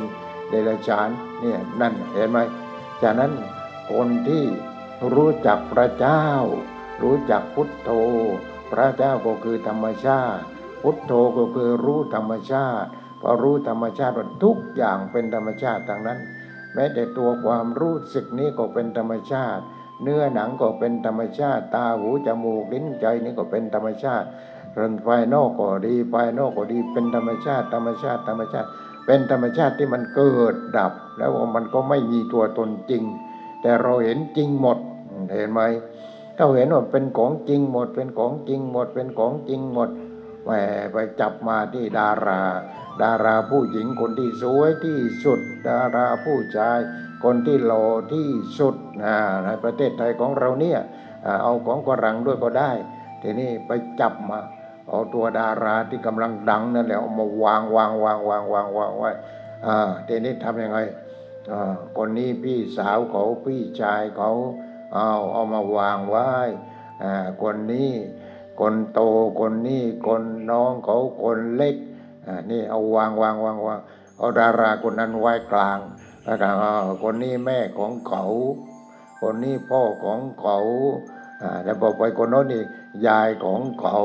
[0.49, 1.09] เดรัจฉาน
[1.41, 2.39] เนี่ยนั่นเห็นไหม
[3.01, 3.31] จากนั้น
[3.91, 4.43] คนที่
[5.13, 6.25] รู้จักพระเจ้า
[7.03, 7.89] รู้จักพุทโธ
[8.71, 10.43] พระเจ้าก็คือธรรมชาติ
[10.81, 12.89] พุทโธก็คือรู้ธรรมชาติ
[13.23, 16.19] พอรู้ธรรมชาติว่าทุกอย่างเป็นธรรมชาติทั้งนั้น
[16.73, 19.63] แม้แต่ตัวความรู้สึกนี้ก็เป็นธรรมชาติ
[20.01, 24.27] เนื้อหนังก็เป็นธรรมชาติ ตาหูจมูกลิ้นใจนี่ก็เป็นธรรมชาติ
[24.77, 28.67] รื่องภายนอกก็ดีภายนอกก็ดีเป็นธรรมชาติ ธรรมชาติธรรมชาติ
[29.05, 33.03] เป็นธรรมชาติที่มันเกิดดับ แล้วมันก็ไม่มีตัวตนจริง
[33.61, 34.77] แต่เราเห็นจริงหมด
[35.33, 35.61] เห็นไหม
[36.37, 39.89] เราเห็นว่าเป็นของจริงหมด เป็นของจริงหมด เป็นของจริงหมด
[40.43, 40.49] แหม
[40.93, 42.41] ไปจับมาที่ดารา
[43.01, 46.79] ดาราผู้หญิงคนที่สวยที่สุด ดาราผู้ชาย
[47.23, 48.29] คนที่หล่อที่
[48.59, 50.79] สุดนะในประเทศไทยของเราเนี่ย
[51.43, 52.71] เอาของฝรั่งด้วยก็ได้
[53.21, 54.39] ทีนี้ไปจับมา
[54.89, 59.11] เอาตัวดาราที่กำลังดังนั่นแหละเอามาวางวางวางวางวางวางไว้
[60.07, 60.79] ทีนี้ทำยังไง
[61.97, 64.31] คนนี้พี่สาวเขาพี่ชายเขา
[64.93, 66.29] เอาเอามาวางไว้
[67.43, 67.91] คนนี้
[68.59, 68.99] คนโต
[69.39, 71.75] คนนี้คนน้องเขาคนเล็ก
[72.49, 73.79] นี่เอาวางวางวางวาง
[74.17, 75.79] เอาดาราคนนั้นไว้กลาง
[76.25, 76.49] แล้วก็
[77.03, 78.23] คนนี้แม่ของเขา
[79.21, 80.57] คนนี้พ่อของเขา
[81.63, 82.63] แล้วบอกไปคนโน้นนี่
[83.07, 83.99] ยายของเขา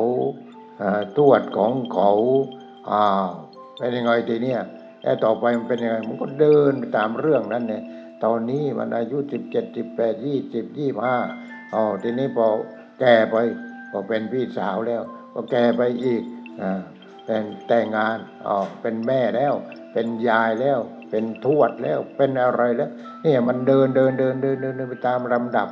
[1.17, 2.11] ทวดของเขา
[2.91, 3.29] อ้าว
[3.79, 4.61] เป็นยังไงทีเนี้ย
[5.03, 7.83] แต่ต่อไปมันเป็นยังไงมันก็เดินไปตามเรื่องนั้นเนี่ย
[8.25, 11.17] ตอนนี้มันอายุสิบเจ็ดสิบแปดยี่สิบยี่ห้า
[11.75, 12.47] อ๋อทีนี้พอ
[13.01, 13.37] แก่ไป
[13.93, 15.03] ก็เป็นพี่สาวแล้ว
[15.35, 16.23] ก็แก่ไปอีก
[16.61, 16.81] อ่า
[17.25, 17.37] แต่
[17.69, 19.55] แต่งงานอ๋อเป็นแม่แล้ว
[19.93, 20.79] เป็นยายแล้ว
[21.11, 22.91] เป็นทวดแล้ว เป็นอะไรแล้ว
[23.23, 25.69] เนี่ยมันเดินเดินเดินเดินเดินไปตามลำดับ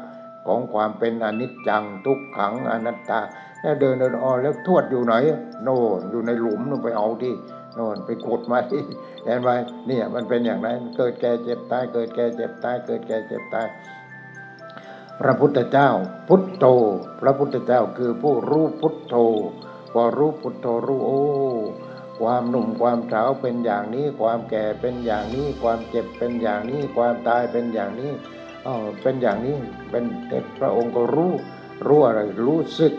[0.46, 3.20] ของความเป็นอนิจจังทุกขังอนัตตา
[3.60, 5.14] แล้วเดินเดินอ๋อแล้วทวดอยู่ไหน
[5.64, 7.34] โน่นอยู่ในหลุมนู่นไปเอาที่
[7.74, 8.82] โน่นไปกดมาที่
[9.24, 9.50] เห็นไหม
[9.86, 13.66] เนี่ยมันเป็นอย่างนั้นเกิดแก่เจ็บตายเกิดแก่เจ็บตายเกิดแก่เจ็บตาย
[15.20, 15.90] พระพุทธเจ้า
[16.28, 16.64] พุทโธ
[17.20, 19.14] พระพุทธเจ้าคือผู้รู้พุทโธ
[19.92, 21.20] พอรู้พุทโธรู้โอ้
[22.20, 28.12] ความหนุ่มความสาวเป็นอย่างนี้ ความแก่เป็นอย่างนี้ ความเจ็บเป็นอย่างนี้ ความตายเป็นอย่างนี้
[28.66, 29.56] อ๋อเป็นอย่างนี้
[29.90, 30.04] เป็น
[30.58, 31.32] พระองค์ก็รู้
[31.86, 32.92] รู้อะไรรู้สึก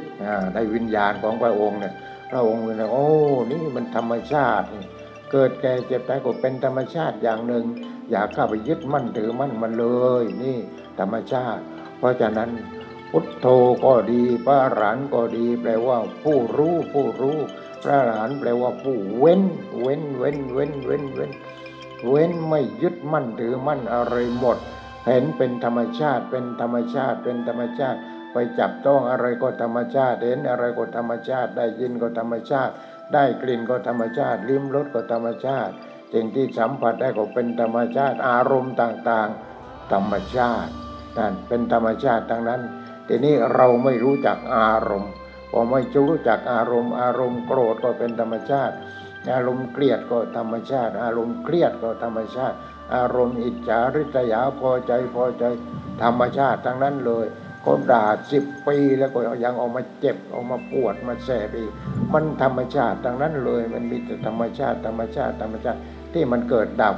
[0.53, 1.93] ในวิญญาณของพระองค์เนี่ย
[2.31, 3.07] พระองค์เลยโอ้
[3.51, 4.65] นี่มันธรรมชาติ
[5.31, 7.65] เกิดแก่เจ็บตายก็เป็นธรรมชาติอย่างหนึ่ง
[8.11, 9.85] อย่าเข้าไปยึดมั่นถือมั่นมันเล
[10.21, 10.57] ย นี่
[10.99, 11.63] ธรรมชาติ
[11.97, 12.49] เพราะฉะนั้น
[13.11, 13.47] พุทโธ
[13.85, 17.37] ก็ดีพระหลานก็ดี แปลว่าผู้รู้ผู้รู้
[17.83, 19.41] พระหลานแปลว่าผู้เว้น
[19.81, 21.31] เว้นเว้นเว้นเว้นเว้น
[22.09, 24.57] เว้นไม่ยึดมั่นถือมั่นอะไรหมด
[25.05, 27.99] เห็นเป็นธรรมชาติเป็นธรรมชาติเป็นธรรมชาติ
[28.33, 32.73] ไปจับต้องอะไรก็ธรรมชาติเห็นอะไรก็ธรรมชาติ ได้ยินก็ธรรมชาติ
[33.13, 35.73] ได้กลิ่นก็ธรรมชาติ ลิ้มรสก็ธรรมชาติ
[36.13, 40.71] สิ่งที่สัมผัสได้ก็เป็นธรรมชาติอารมณ์ต่างๆ ธรรมชาติ
[41.17, 42.61] นั่นเป็นธรรมชาติทั้งนั้น
[43.07, 45.11] ทีนี้เราไม่รู้จักอารมณ์
[45.51, 48.75] พอไม่รู้จักอารมณ์ อารมณ์โกรธก็เป็นธรรมชาติ
[49.35, 52.55] อารมณ์เกลียดก็ธรรมชาติ อารมณ์เครียดก็ธรรมชาติ
[52.95, 55.43] อารมณ์อิจฉาริษยาพอใจพอใจ
[56.03, 57.25] ธรรมชาติทั้งนั้นเลย
[57.65, 61.71] คนด่าสิบปีแล้วก็ยังออกมาเจ็บออกมาปวดมาแสบอีก
[62.13, 65.79] มันธรรมชาติทั้งนั้นเลย มันมีแต่ธรรมชาติธรรมชาติธรรมชาติ
[66.13, 66.95] ที่มันเกิดดับ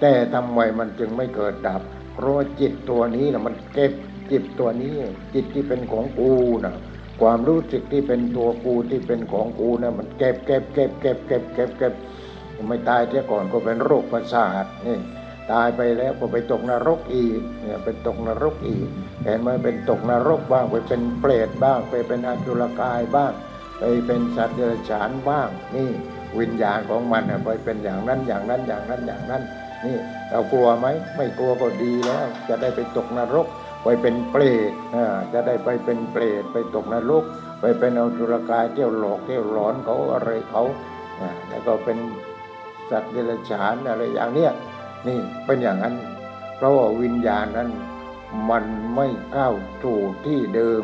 [0.00, 1.82] แต่ทำไมมันจึงไม่เกิดดับ
[2.16, 3.92] เพราะจิตตัวนี้นะมันเก็บ
[4.30, 4.94] จิตตัวนี้
[5.34, 6.32] จิตที่เป็นของกู
[6.64, 6.74] นะ
[7.20, 11.92] ความรู้สึกที่เป็นตัวกูที่เป็นของกูนะมันเก็บเก็บเก็บเก็บเก็บเก็บเก็บ
[12.68, 14.98] ไม่ตายเสียก่อนก็เป็นโรคประสาทนี่
[15.52, 18.88] ตายไปแล้วก็ไปตกนรกอีกเนี่ยเป็นตกนรกอีก
[19.24, 23.32] เห็นไหมเป็นตกนรกบ้างไปเป็นเปรตบ้าง ไปเป็นอสุรกายบ้าง
[23.78, 25.88] ไปเป็นสัตว์เดรัจฉานบ้าง นี่
[26.38, 29.42] วิญญาณของมันไปเป็นอย่างนั้นอย่างนั้นอย่างนั้นอย่างนั้น
[29.86, 29.98] นี่
[30.30, 33.46] เรากลัวไหมไม่กลัวก็ดีแล้ว จะได้ไปตกนรก
[33.84, 34.72] ไปเป็นเปรต
[35.32, 37.24] จะได้ไปเป็นเปรตไปตกนรก
[37.60, 40.62] ไปเป็นอสุรกายเที่ยวหลอกเที่ยวหลอนเขาอะไรเขา
[41.48, 41.98] แล้วก็เป็น
[42.90, 44.52] สัตว์เดรัจฉานอะไรอย่างเนี้ย
[45.06, 45.94] นี่เป็นอย่างนั้น
[46.56, 47.70] เพราะว่าวิญญาณนั้น
[48.50, 50.82] มันไม่ก้าวสู่ที่เดิม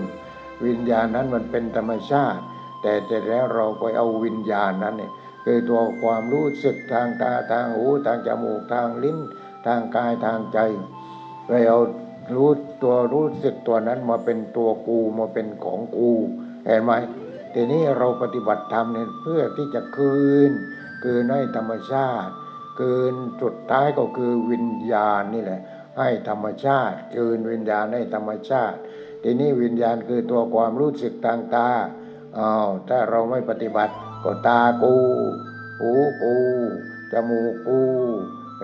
[0.66, 2.42] วิญญาณนั้นมันเป็นธรรมชาติ
[2.82, 5.12] แต่แต่แล้วเราไปเอาวิญญาณนั้นเนี่ย
[5.44, 9.18] คือตัวความรู้สึกทางตาทางหูทางจมูกทางลิ้น
[9.66, 10.58] ทางกายทางใจ
[11.46, 11.80] ไปเอา
[12.34, 12.50] รู้
[12.82, 16.10] ตัวรู้สึกตัวนั้นมาเป็นตัวกูมาเป็นของกู
[16.64, 16.92] เห็นไหม
[17.54, 20.52] ทีนี้เราปฏิบัติธรรมเนี่ยเพื่อที่จะคืน
[21.04, 22.32] คืนให้ธรรมชาติ
[22.78, 25.60] คืนสุดท้ายก็คือวิญญาณนี่แหละ
[25.98, 28.78] ให้ธรรมชาติ คืนวิญญาณให้ธรรมชาติ
[29.22, 31.68] ทีนี้วิญญาณคือตัวความรู้สึกทางตา
[32.38, 34.94] อ้าวถ้าเราไม่ปฏิบัติ ก็ตากู
[35.80, 35.90] หู
[36.22, 36.34] กู
[37.12, 37.78] จมูกกู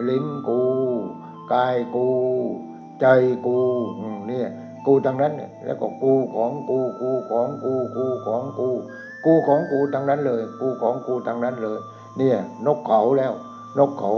[0.09, 0.61] ลิ้นกู
[1.53, 2.07] กายกู
[3.01, 3.07] ใจ
[3.47, 3.59] กู
[4.27, 4.49] เนี่ย
[4.87, 8.68] กูทั้งนั้นเนี่ยแล้วก็กูของกูกูของกูกูของกู
[9.25, 11.79] กูของกูทั้งนั้นเลย กูของกูทั้งนั้นเลย
[12.18, 13.33] เนี่ย นกเขาแล้ว
[13.79, 14.12] นกเขา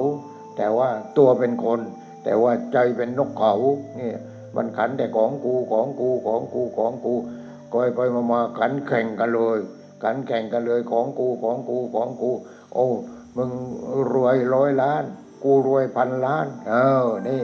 [0.57, 1.81] แต่ว่าตัวเป็นคน
[2.25, 3.53] แต่ว่าใจเป็นนกเขา
[3.97, 4.17] เนี่ย
[4.57, 7.15] มันขันแต่ของกูของกูของกูของกู
[7.73, 9.59] คอยไปมามาขันแข่งกันเลย
[10.03, 12.31] ขันแข่งกันเลยของกูของกูของกู
[12.75, 12.87] โอ้
[13.37, 13.51] มึง
[14.13, 15.05] รวยร้อยล้าน
[15.45, 16.75] กูรวยพันล้าน เอ
[17.07, 17.43] อ นี่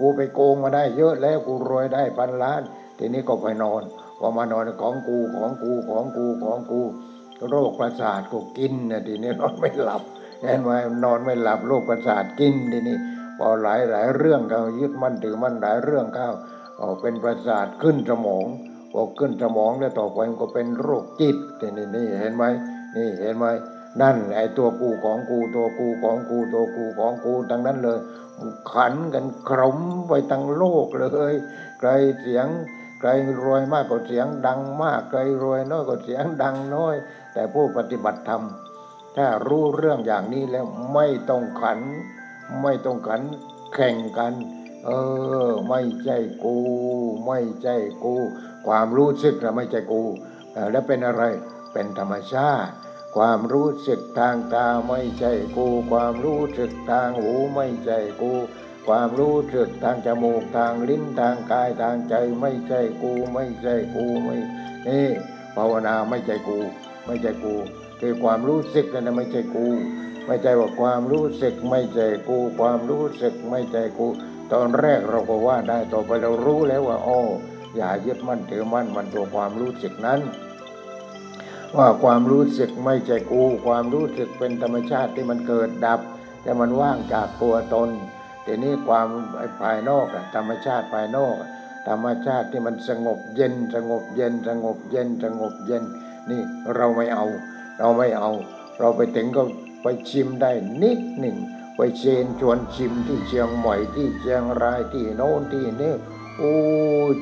[0.00, 2.62] กูไปโกงมาได้เยอะแล้วกูรวยได้พันล้าน
[2.98, 3.82] ทีนี้ก็ไปนอน
[4.18, 6.80] พอมานอนของกูของกูของกูของกู
[7.50, 10.02] โรคประสาทก็กินนะทีนี้นอนไม่หลับ
[10.42, 10.70] เห็นไหม
[11.04, 12.96] นอนไม่หลับโรคประสาทกินทีนี้
[13.38, 16.30] พอหลายหลายเรื่องเขายึดมั่นถือมั่นหลายเรื่องเข้า
[17.00, 18.46] เป็นประสาทขึ้นสมอง
[18.92, 21.36] พอขึ้นสมองแล้วต่อไปมันก็เป็นโรคจิต
[21.76, 22.44] นี่นี่เห็นไหม
[22.96, 23.46] นี่เห็นไหม
[24.00, 27.98] นั่นไอ้ตัวกูของกูตัวกูของกูตัวกูของกูทั้งนั้นเลย
[28.72, 31.34] ขันกันครมไปทั้งโลกเลย
[31.78, 32.46] ใครเสียง
[33.00, 33.10] ใคร
[33.42, 36.94] รวยมากก็เสียงดังมากใครรวยน้อยก็เสียงดังน้อย
[37.32, 38.42] แต่ผู้ปฏิบัติธรรม
[39.16, 41.80] ถ้ารู้เรื่องอย่างนี้แล้วไม่ต้องขัน
[42.62, 43.22] ไม่ต้องขัน
[43.74, 44.32] แข่งกัน
[44.84, 44.90] เอ
[45.48, 46.56] อ ไม่ใช่กู
[47.26, 48.14] ไม่ใช่กู
[48.66, 50.02] ความรู้สึกนะไม่ใช่กู
[50.70, 51.22] แล้วเป็นอะไร
[51.72, 52.72] เป็นธรรมชาติ
[53.16, 58.32] ความรู้สึกทางตาไม่ใช่กู ความรู้สึกทางหูไม่ใช่กู
[58.86, 64.36] ความรู้สึกทางจมูกทางลิ้นทางกายทางใจไม่ใช่กู ไม่ใช่กูไม่
[64.86, 65.08] นี่
[65.56, 66.58] ภาวนาไม่ใช่กู
[67.06, 67.54] ไม่ใช่กู
[68.00, 69.66] คือความรู้สึกนั่นไม่ใช่กู
[70.26, 74.06] ไม่ใช่ว่าความรู้สึกไม่ใช่กู ความรู้สึกไม่ใช่กู
[74.52, 77.18] ตอนแรกเราก็ว่าได้ต่อไปเรารู้แล้วว่าอ๋อ
[77.76, 80.20] อย่ายึดมั่นถือมั่นมันตัวความรู้สึกนั้น
[81.76, 86.00] ว่าความรู้สึกไม่ใช่กู ความรู้สึกเป็นธรรมชาติที่มันเกิดดับ
[86.42, 87.90] แต่มันว่างจากตัวตน
[88.44, 89.08] แต่นี้ความ
[89.60, 91.34] ภายนอกธรรมชาติภายนอก
[91.88, 95.84] ธรรมชาติที่มันสงบเย็นสงบเย็นสงบเย็นสงบเย็น
[96.30, 96.42] นี่
[96.76, 97.26] เราไม่เอา
[97.78, 98.30] เราไม่เอา
[98.78, 99.42] เราไปถึงก็
[99.82, 100.50] ไปชิมได้
[100.82, 101.36] นิดหนึ่ง
[101.80, 105.94] ไปเชนชวนชิมที่เชียงใหม่ที่เชียงรายที่โน้นที่นี่
[106.36, 106.54] โอ้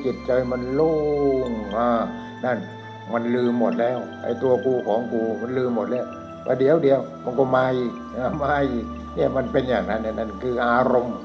[0.05, 0.95] จิตใจมันโล่
[1.49, 1.89] งอ่า
[2.45, 2.57] นั่น
[3.13, 6.05] มันลืมหมดแล้ว ไอ้ตัวกูของกูมันลืมหมดแล้ว
[6.45, 7.91] ประเดี๋ยวเดียวมันก็มาอีก
[8.43, 11.17] มาอีกเนี่ยมันเป็นอย่างนั้นนั่นคืออารมณ์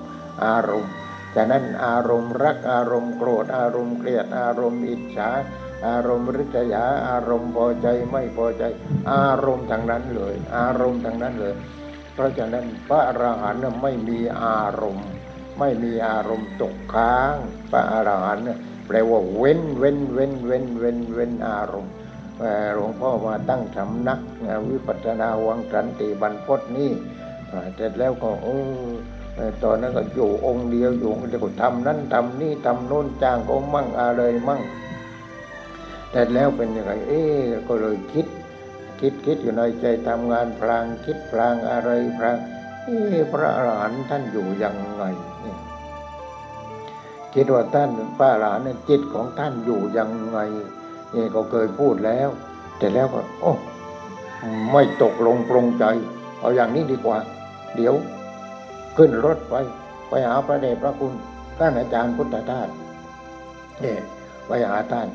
[0.44, 0.92] อารมณ์
[1.34, 5.30] จากนั้นอารมณ์รักอารมณ์โกรธ อารมณ์เกลียด อารมณ์อิจฉา
[5.86, 8.62] อารมณ์ริษยา อารมณ์พอใจไม่พอใจ
[9.12, 11.54] อารมณ์ทางนั้นเลย อารมณ์ทางนั้นเลย
[12.14, 15.08] เพราะฉะนั้นพระอรหันต์ไม่มีอารมณ์
[15.58, 17.34] ไม่มีอารมณ์ตกค้าง
[17.70, 18.44] พระอรหันต์
[18.86, 21.92] แปลว่าเว้นเว้นเว้นเว้นเว้นเว้นอารมณ์
[22.74, 24.20] หลวงพ่อมาตั้งสำนัก
[24.70, 26.90] วิปัสสนาวังสันติบรรพตนี่
[27.74, 28.48] เสร็จแล้วก็เอ
[29.48, 34.60] อตอนนั้นก็อยู่องค์เดียวอยู่เดียวก็ทำนั้นทำนี่ทำโน้นจ้างก็มั่งอะไรมั่ง
[36.10, 37.22] แต่แล้วเป็นยังไงเอ๊
[37.68, 38.26] ก็เลยคิด
[39.04, 42.36] คิดคิดอยู่ในใจทำงานพลางคิดพลางอะไรพลาง
[42.84, 42.90] เอ
[43.32, 45.02] พระอรหันต์ท่านอยู่ยังไง
[45.42, 45.58] เนี่ย
[47.34, 50.38] คิดว่าท่านพระอรหันต์จิตของท่านอยู่ยังไง
[51.14, 52.28] นี่ก็เคยพูดแล้ว
[52.78, 53.52] แต่แล้วก็ โอ้
[54.72, 55.84] ไม่ตกลงปรงใจ
[56.40, 57.18] เอาอย่างนี้ดีกว่า
[57.76, 57.94] เดี๋ยว
[58.96, 59.54] ขึ้นรถไป
[60.08, 61.12] ไปหาพระเดชพระคุณ
[61.58, 62.68] ท่านอาจารย์พุทธทาส
[63.80, 63.98] เนี่ย
[64.46, 65.08] ไปหาท่าน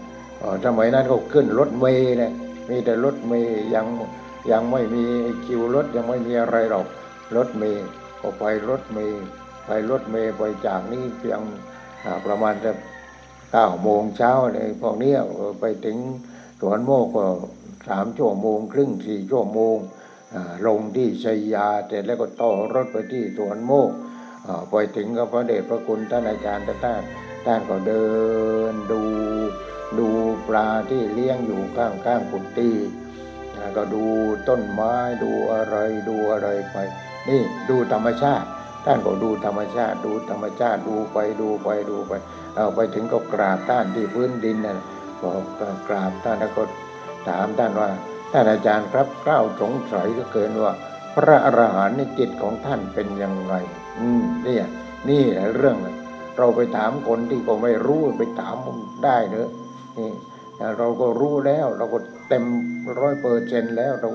[0.65, 2.31] สมัยนั้นก็ขึ้นรถเมย์เลย
[2.69, 3.87] มีแต่รถเมย์ยัง
[4.51, 5.03] ยังไม่มี
[5.45, 6.87] คิวรถยังไม่มีอะไรหรอก
[7.35, 7.85] รถเมย์
[8.21, 9.21] ก็ไปรถเมย์
[9.65, 11.41] ไปรถเมย์ไปจากนี้เพียง
[12.25, 12.71] ประมาณจะ
[13.51, 15.13] เก้าโมงเช้าเลยพวกนี้
[15.59, 15.97] ไปถึง
[16.61, 17.25] สวนโมกก็
[17.89, 19.77] สามชั่วโมง ครึ่งสี่ชั่วโมง
[20.67, 23.89] ลงที่ชัยยาเสร็จแล้วก็ต่อรถไปที่สวนโมก
[24.71, 27.01] ไปถึงก็พระเดชพระคุณท่านอาจารย์ท่าน
[27.45, 28.05] ท่านก็เดิ
[28.71, 29.01] นดู
[29.99, 30.09] ดู
[30.47, 32.71] ปลาที่เลี้ยงอยู่ข้างข้างกุฏิ
[33.77, 34.05] ก็ดู
[34.49, 35.75] ต้นไม้ดูอะไร
[36.09, 36.77] ดูอะไรไป
[37.29, 38.47] นี่ดูธรรมชาติ
[38.85, 42.13] ท่านก็ดูธรรมชาติ ดูธรรมชาติดูไปดูไปดูไป
[42.55, 44.77] เอาไปถึงก็กราบท่านที่พื้นดินน่ะ
[45.21, 45.43] บอก
[45.87, 46.63] กราบท่านแล้วก็
[47.27, 47.89] ถามท่านว่า
[48.31, 50.73] ท่านอาจารย์ครับกล้าวสงสัยก็เกินว่า
[51.15, 53.53] พระอรหันต์ในจิตของท่านเป็นยังไง
[53.99, 54.57] อืมนี่
[55.09, 55.23] นี่
[55.55, 55.77] เรื่อง
[56.37, 58.55] เราไปถามคนที่ก็ไม่รู้ไปถาม
[59.05, 59.49] ได้เนอะ
[60.77, 62.45] เราก็รู้แล้วเราก็เต็ม
[62.99, 64.09] ร้อยเปอร์เซนแล้วเรา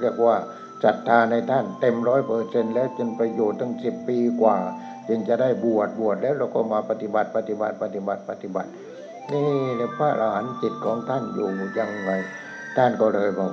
[0.00, 0.36] เรียกว่า
[0.84, 4.56] ศรัทธาในท่านเต็มร้อยเปอร์เซนแล้วจนประโยชน์ตั้งสิบปีกว่า
[5.08, 8.70] จึงจะได้บวชบวชแล้วเราก็มาปฏิบัติปฏิบัติปฏิบัติปฏิบัติ
[9.32, 9.48] นี่
[9.98, 12.10] พระอรหันต์จิตของท่านอยู่ยังไง
[12.76, 13.50] ท่านก็เลยบอก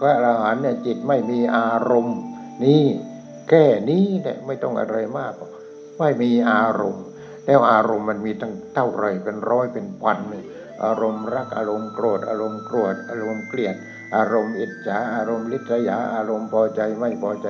[0.00, 2.18] พระอรหันต์เนี่ยจิตไม่มีอารมณ์
[2.64, 2.84] นี่
[3.48, 5.32] แค่นี้แหละไม่ต้องอะไรมาก
[5.98, 7.04] ไม่มีอารมณ์
[7.46, 10.18] แล้วอารมณ์มันมีตั้งเท่าไรเป็นร้อยเป็นพัน
[10.84, 13.74] อารมณ์รักอารมณ์โกรธอารมณ์โกรธอารมณ์เกลียด
[14.16, 17.46] อารมณ์อิจฉาอารมณ์ลิษยาอารมณ์พอใจไม่พอใจ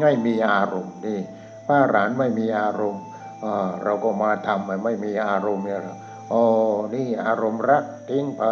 [0.00, 1.20] ไม่มีอารมณ์นี่
[1.66, 3.02] พระหลานไม่มีอารมณ์
[3.82, 5.80] เราก็มาทำไม่มีอารมณ์เนี่ย
[6.30, 6.42] โอ้
[6.94, 8.44] นี่อารมณ์รักทิ้งไป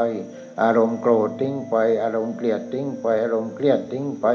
[0.62, 4.26] อารมณ์โกรธทิ้งไป อารมณ์เกลียดทิ้งไป อารมณ์เครียดทิ้งไป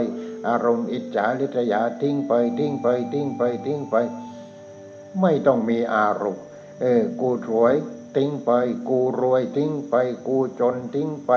[0.47, 3.95] อารมณ์อิจฉาลิษยาทิ้งไปทิ้งไปทิ้งไปทิ้งไป
[5.21, 6.43] ไม่ต้องมีอารมณ์
[6.81, 7.75] เออกูสวย
[8.15, 8.51] ทิ้งไป
[8.89, 9.95] กูรวยทิ้งไป
[10.27, 11.31] กูจนทิ้งไป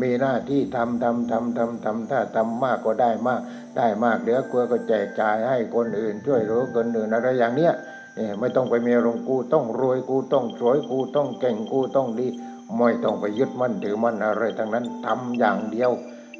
[0.00, 3.40] มีหน้าที่ทำทำทำทำทำถ้าทำมากก็ได้มาก
[3.76, 7.72] ได้มากเหลือกลัวก็แจกจ่ายให้คนอื่น ช่วยเหลือคนอื่นอะไรอย่างเนี้ย
[8.16, 12.28] เนี่ยไม่ต้องไปมีอารมณ์กูต้องรวยกูต้องสวยกูต้องเก่งกูต้องดี
[12.78, 15.90] ไม่ต้องไปยึดมั่นถือมั่นอะไรทั้งนั้นทำอย่างเดียว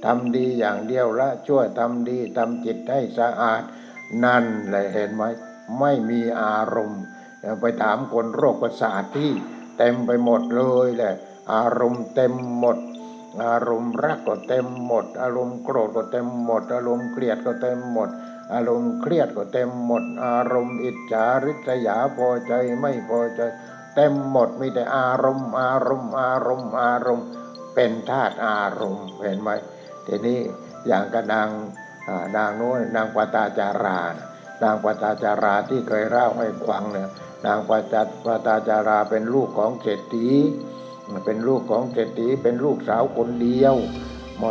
[0.04, 3.62] ทำดีอย่างเดียวละช่วยทำดีทำจิตให้สะอาด
[4.24, 5.22] นั่นแหละเห็นไหม
[5.80, 7.02] ไม่มีอารมณ์
[7.60, 9.30] ไปถามคนโรคประสาทที่
[9.78, 11.14] เต็มไปหมดเลยแหละ
[11.52, 12.78] อารมณ์เต็มหมด
[13.44, 18.10] อารมณ์รักก็เต็มหมด อารมณ์โกรธก็เต็มหมด อารมณ์เกลียดก็เต็มหมด
[18.52, 23.40] อารมณ์เครียดก็เต็มหมด อารมณ์อิจฉาริษยาพอใจไม่พอใจ
[23.94, 27.26] เต็มหมดมีแต่อารมณ์ อารมณ์ อารมณ์ อารมณ์
[27.74, 29.50] เป็นธาตุอารมณ์เห็นไหม
[30.06, 30.38] ทีนี้
[30.86, 31.48] อย่างกระนาง
[32.36, 33.98] นางโน้นนางปตาจารา
[34.62, 37.08] นางปตาจาราที่เคยเล่าให้ฟังเนี่ย
[37.44, 40.28] นางปจัตปตาจาราเป็นลูกของเศรษฐี
[41.24, 43.76] เป็นลูกของเศรษฐีเป็นลูกสาวคนเดียว
[44.38, 44.44] แหม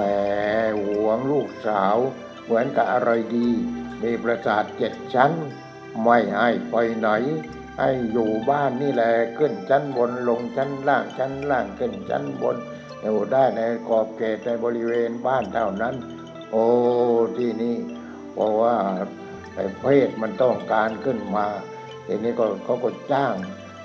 [0.84, 1.98] หวงลูกสาว
[2.44, 3.50] เหมือนกับอะไรดี
[4.04, 5.32] มีประสาทเจ็ดชั้น
[6.04, 7.10] ไม่ให้ไปไหน
[7.80, 12.58] ให้อยู่บ้านนี่แหละขึ้นชั้นบนลงชั้นล่างชั้นล่างขึ้นชั้นบน
[13.02, 15.96] อยู่ได้ในขอบเขตในบริเวณบ้านเท่านั้น
[16.52, 16.66] โอ้
[17.38, 17.76] ที่นี่
[18.34, 18.76] เพราะว่า
[19.82, 21.46] เพศมันต้องการขึ้นมา
[22.08, 23.36] ทีนี้ก็เขาก็จ้าง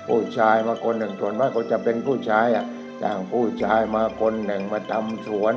[0.07, 2.65] ผู้ชายมาคนหนึ่งส่วนมากก็จะเป็นผู้ชายอะ
[3.01, 5.55] จ้างผู้ชายมาคนหนึ่งมาทำสวน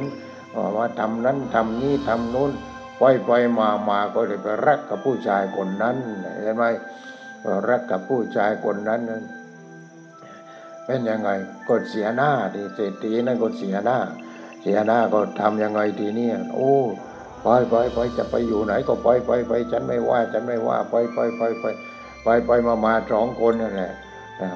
[0.77, 2.53] มาทำนั้นทำนี้ทำนู้น
[2.99, 5.97] ไปไปมามาก็เลยไปรักกับผู้ชายคนนั้น
[6.43, 6.65] เห็นไหม
[7.69, 9.01] รักกับผู้ชายคนนั้น
[10.87, 11.31] เป็นยังไง
[11.69, 13.99] ก็เสียหน้าดิเศรษฐีนั่นก็เสียหน้า
[14.63, 16.73] เสียหน้าก็ทำยังไงทีนี้โอ้
[17.43, 21.65] ไปไปไปจะไปอยู่ไหนก็ไปไปไปฉันไม่ว่าฉันไม่ว่าไปไปไปไป
[22.25, 23.93] ไปไปมามาสองคนนั่นแหละ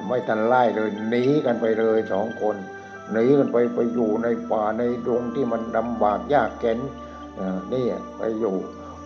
[0.07, 2.55] ไม่ทันไล่เลยหนีกันไปเลยสองคน
[3.11, 6.79] หนีกันไปไปอยู่ในป่าในดงที่มันลำบากยากเข็น
[7.73, 7.85] นี่
[8.17, 8.55] ไปอยู่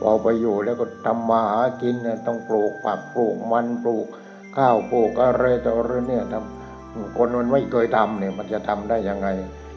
[0.01, 1.95] พอไปอยู่แล้วก็ทำมาหากิน
[2.27, 4.07] ต้องปลูกผักปลูกมันปลูก
[4.55, 9.27] ข้าวปลูกอะไรต่ออะไรเนี่ยทำคนมันไม่เคยทำเนี่ยมันจะทำได้ยังไง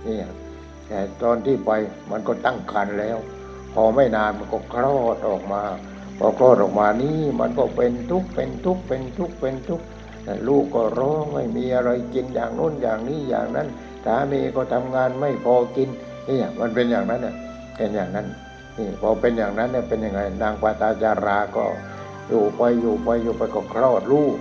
[0.05, 0.27] เนี่ย
[0.87, 1.71] แต่ตอนที่ไป
[2.11, 3.17] มันก็ตั้งครรภ์แล้ว
[3.75, 5.63] พอไม่นานมันก็คลอดออกมา
[6.19, 9.87] พอคลอดออกมานี่มันก็เป็นทุกข์เป็นทุกข์เป็นทุกข์เป็นทุกข์
[10.25, 13.69] แต่ลูกก็ร้องไม่มีอะไรกินอย่างโน้นอย่างนี้อย่างนั้น
[14.05, 15.89] สามีก็ทำงานไม่พอกิน
[16.29, 17.35] นี่มันเป็นอย่างนั้นเนี่ย
[17.77, 18.27] เป็นอย่างนั้น
[18.79, 21.65] นี่พอเป็นอย่างนั้นเนี่ยเป็นยังไงนางปาตาจาราก็
[22.29, 24.37] อยู่ไปอยู่ไปอยู่ไปก็คลอดลูก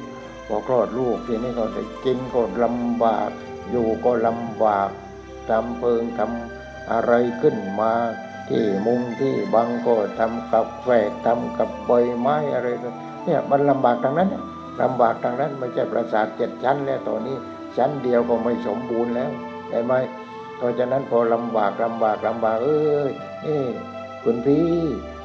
[0.48, 3.30] พอคลอดลูกทีนี้ก็ได้กินก็ลำบาก
[3.70, 4.90] อยู่ก็ลำบาก
[5.50, 7.12] ทำเพิงทำอะไร
[7.42, 7.94] ขึ้นมา
[8.50, 12.68] ที่มุงที่บังก็ทำกับแฝกทำกับใบไม้อะไร
[13.26, 14.44] เนี่ยมันลำบากทางนั้นเนี่ย
[14.82, 17.36] ลำบากทางนั้นไม่ใช่ประสาทเจ็ดชั้นแล้วตอนนี้
[17.78, 19.32] ชั้นเดียวก็ไม่สมบูรณ์แล้ว
[19.70, 19.94] เห็นไหม
[20.58, 23.12] เพราะฉะนั้นพอลำบากลำบากลำบากเอ้ย
[23.46, 23.62] นี่
[24.24, 24.68] คุณพี่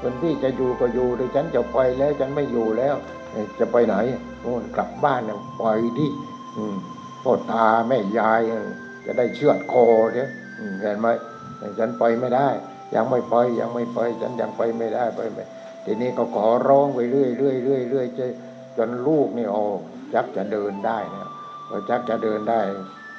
[0.03, 2.95] คุณพี่จะอยู่ก็อยู่แต่ฉันจะไปแล้วฉันไม่อยู่แล้ว
[3.61, 3.97] จะไปไหน
[4.41, 6.09] โน่นกลับบ้านเนี่ยปล่อยดิ
[7.23, 8.41] พ่อตาแม่ยาย
[9.05, 10.29] จะได้เชือดคอเนี่ย
[10.81, 11.09] เห็นไหม
[11.79, 12.49] ฉันไปไม่ได้
[12.95, 15.45] ยังไม่ไปยังไม่ไปฉันยังไปไม่ได้ไปไม่
[15.85, 18.31] ทีนี้ก็ขอร้องไปเรื่อยเรื่อยเรื่อยเรื่อยจน
[18.77, 19.63] จนลูกนี่โอ้
[20.15, 21.31] จักจะเดินได้นะ
[21.69, 22.61] พอจักจะเดินได้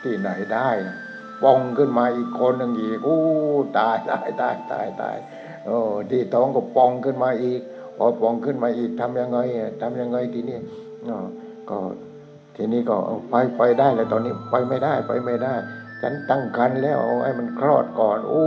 [0.03, 0.97] ที่ไหนได้นะ
[1.43, 3.19] ปองขึ้นมาอีกคนหนึ่งอีกอู้
[3.77, 5.17] ตายตายตายตายตาย
[5.65, 5.77] โอ้
[6.09, 7.61] ที่ท้องก็ปองขึ้นมาอีก
[7.97, 10.59] พอปองขึ้นมาอีกทำยังไงอะทำยังไงทีนี้
[11.09, 11.17] อ๋อ
[11.69, 11.77] ก็
[12.55, 12.95] ทีนี้ก็
[13.29, 15.53] ไปไปได้แล้วตอนนี้ไปไม่ได้ไปไม่ได้
[16.01, 18.45] ฉันตั้งครรภ์แล้วเอาให้มันคลอดก่อน โอ้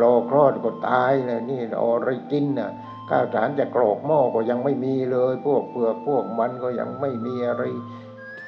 [0.00, 2.70] รอคลอดก็ตายเลยนี่เอาอะไรกินน่ะ
[3.10, 7.62] ข้าวสารจะกรอกหม้อก็ยังไม่มีเลย พวกเปลือกพวกมันก็ยังไม่มีอะไร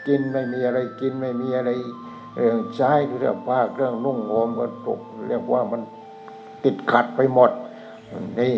[0.07, 1.71] กินไม่มีอะไรกินไม่มีอะไร
[2.35, 5.81] เรื่องใช้เรื่องผ้าเรื่องนุ่งห่มก็ตกเรียกว่ามัน
[6.65, 7.51] ติดขัดไปหมด
[8.41, 8.55] นี่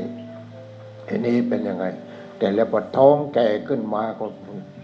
[1.09, 1.85] อันนี้เป็นยังไง
[2.39, 4.25] แต่แล้วพอท้องแก่ขึ้นมาก็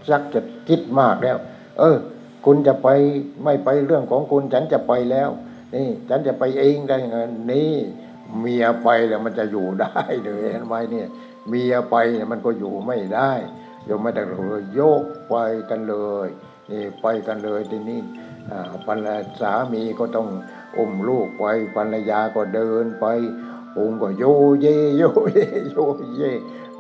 [0.09, 1.37] ชักจะคิดมากแล้ว
[1.79, 1.97] เออ
[2.45, 2.89] คุณจะไป
[3.45, 5.31] ไม่ไปเรื่องของคุณฉันจะไปแล้ว
[5.75, 7.19] นี่ฉันจะไปเองได้ยังไง
[7.53, 7.73] นี่
[8.41, 11.09] เมียไปแล้วมันจะอยู่ได้เลยเห็นไหมเนี่ย
[11.49, 13.33] เมียไปเนี่ยมันก็อยู่ไม่ได้
[13.87, 15.35] อยู่ไม่ได้เลยโยกไป
[15.71, 15.97] กันเล
[16.27, 16.29] ย
[16.71, 18.01] นี่ไปกันเลยทีนี้
[18.51, 20.29] อ่าภรรยาสามีก็ต้อง
[20.79, 21.45] อุ้มลูกไป
[21.77, 23.07] ภรรยาก็เดินไป
[23.79, 24.25] องค์ก็โย
[24.61, 24.67] เย
[24.99, 25.03] โย
[25.35, 25.41] เย
[25.71, 25.77] โย
[26.17, 26.23] เย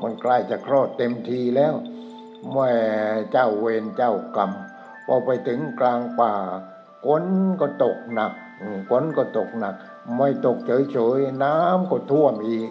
[0.03, 1.74] มันใกล้จะคลอดเต็มทีแล้ว
[2.53, 2.72] แม่
[3.32, 4.51] เจ้าเวรเจ้ากรรม
[5.07, 6.32] พอไปถึงกลางป่า
[7.05, 7.24] ฝน
[7.61, 8.32] ก็ตกหนัก
[8.88, 9.74] ฝนก็ตกหนัก
[10.16, 10.59] ไม่ตก
[10.92, 12.68] เฉยๆน้ำก็ท่วมอีก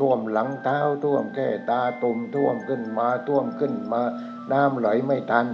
[0.00, 4.02] ท่วมหลังเท้าท่วมแค่ตาตุ่มท่วมขึ้นมาท่วมขึ้นมา
[4.52, 5.46] น้ำไหลไม่ทัน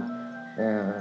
[0.57, 0.91] เออ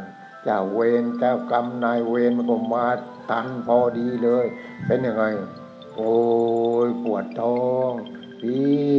[0.45, 2.87] เจ้าเวรเจ้ากรรมนายเวรมันก็มา
[3.31, 4.47] ทันพอดีเลย
[4.87, 5.25] เป็นยังไง
[5.97, 6.15] โอ้
[6.87, 7.93] ยปวดท้อง
[8.41, 8.95] พี่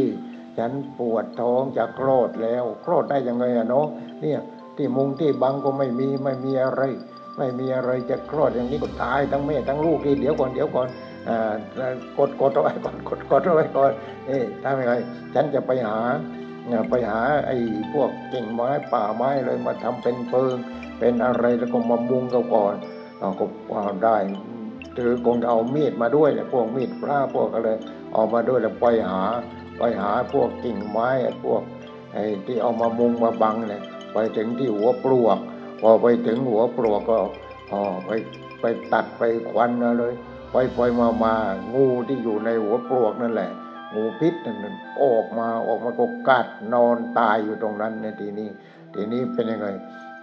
[0.58, 3.86] ฉันปวดท้องจะคลอดแล้วคลอดได้ยังไงอะเนาะ
[4.20, 4.40] เนี่ย
[4.76, 6.82] ที่มุงที่บังก็ไม่มีไม่มีอะไร
[7.38, 10.88] ไม่มีอะไรจะคลอดอย่างนี้ก็ตายทั้งแม่ทั้งลูกนี่เดี๋ยวก่อนเดี๋ยวก่อน
[12.18, 13.92] กดกดเอาไว้ก่อนกดกดเอาไว้ก่อน
[14.28, 14.94] นี่ทำยังไง
[15.34, 15.98] ฉันจะไปหา
[16.90, 17.56] ไปหาไอ้
[17.92, 20.56] พวกกิ่งไม้ป่าไม้เลยมาทำเป็นเพิง
[20.98, 22.74] เป็นอะไรแล้วก็มามุงเขาก่อน
[23.18, 24.16] เราก็ว่าได้
[24.96, 27.68] ถือคงจะเอามีดมาด้วยเนี่ยพวกมีดพระพวกอะไร
[28.12, 29.22] เออกมาด้วยแล้วไปหา
[29.78, 31.08] ไปหาพวกกิ่งไม้
[31.44, 31.62] พวก
[32.12, 35.38] ไอ้ที่เอามามุงมาบังเนี่ยไปถึงที่หัวปลวก
[35.82, 37.18] พอไปถึงหัวปลวกก็
[37.72, 38.10] อ๋อไป
[38.60, 39.70] ไปตัดไปควัน
[40.00, 40.12] เลย
[40.52, 41.34] ไปไปมามา
[41.74, 43.50] งูที่อยู่ในหัวปลวกนั่นแหละ
[43.94, 48.48] งูพิษนั่นน่ะออกมาออกมาก็กัดนอนตายอยู่ตรงนั้นในทีนี้
[48.94, 49.68] ทีนี้เป็นยังไง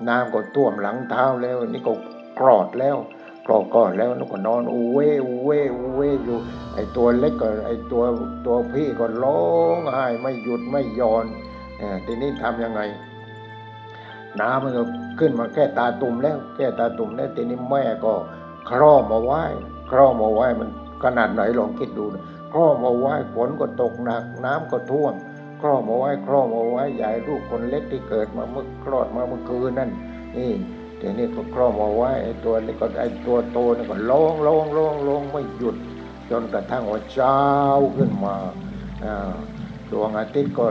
[0.08, 1.94] น้ำก็ท่วมหลังเท้าแล้ว นี่ก็
[2.40, 2.98] กรอดแล้ว
[3.46, 6.38] กรอดกรอแล้วนกก็นอนอูเวอูเวอูเวอยู่
[6.74, 8.04] ไอตัวเล็กก็ไอตัว
[8.46, 9.44] ตัวพี่ก็ร้อ
[9.76, 11.26] งไห้ไม่หยุดไม่ยอน
[11.78, 12.82] เออทีนี้ทำยังไง
[14.40, 14.84] น้ำมันก็
[15.20, 18.14] ขึ้นมาแค่ตาตุ่มแล้ว แค่ตาตุ่มแล้วทีนี้แม่ก็
[18.70, 19.44] คร่อมมาไหว้
[19.92, 20.70] คร่อมมาไหว้มัน
[21.04, 25.14] ขนาดไหนลองคิดดูนะคร่อมมาไหว้ฝนก็ตกหนักน้ำก็ท่วม
[25.62, 29.90] คร่อมมาไหว้คร่อมมาไหว้ใหญ่ลูกคนเล็กที่เกิดมาเมื่อคลอดมาเมื่อคืนนั่น
[30.38, 30.52] นี่
[31.00, 35.76] ทีนี้ก็คร่อมมาไหว้ไอ้ตัวเล็กก็ไอ้ตัวโตนี่ก็ร้องร้องร้องร้องไม่หยุด
[36.30, 37.40] จนกระทั่งว่าเช้า
[37.98, 38.36] ขึ้นมา
[39.06, 39.34] อ่า
[39.92, 40.66] ดวงอาทิตย์ก็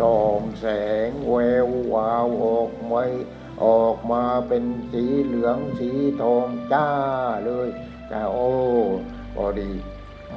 [0.00, 0.66] ส่องแส
[1.08, 1.34] งแว
[1.66, 3.02] ววาวออกมา
[3.64, 5.90] ออกมาเป็นสีเหลืองสี
[6.22, 6.88] ทองจ้า
[7.46, 7.68] เลย
[8.10, 8.50] จ้าโอ้
[9.34, 9.70] พอดี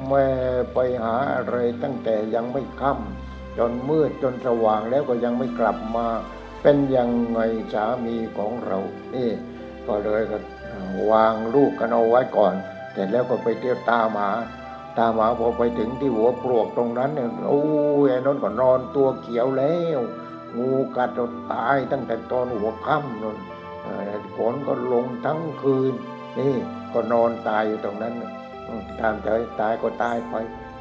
[0.08, 0.28] แม่
[0.74, 6.06] ไปหาอะไรตั้งแต่ยังไม่ค่ำจนมืดจนสว่างแล้วก็ยังไม่กลับมา
[6.62, 7.40] เป็นยังไง
[7.72, 8.78] สามีของเรา
[9.14, 9.30] นี่
[9.86, 10.38] ก็เลยก็
[11.10, 12.54] วางลูกกันเอาไว้ก่อน
[12.92, 14.30] เสร็จแล้วก็ไปเที่ยวตามหา
[14.98, 17.62] ตามหาพอไปถึงที่หัวปลวกตรงนั้นเนี่ยโอ้
[18.04, 20.00] ยไอ้นนท์ก็นอนตัวเขียวแล้ว
[20.58, 23.36] งูกัดเราตายตั้งแต่ตอนหัวค่ำนน
[24.36, 25.94] ฝนก็ลงทั้งคืน
[26.38, 26.54] นี่
[26.92, 28.14] ก็นอนตายอยู่ตรงนั้น
[29.00, 29.28] ตามใจ
[29.60, 30.34] ตายก็ตายไป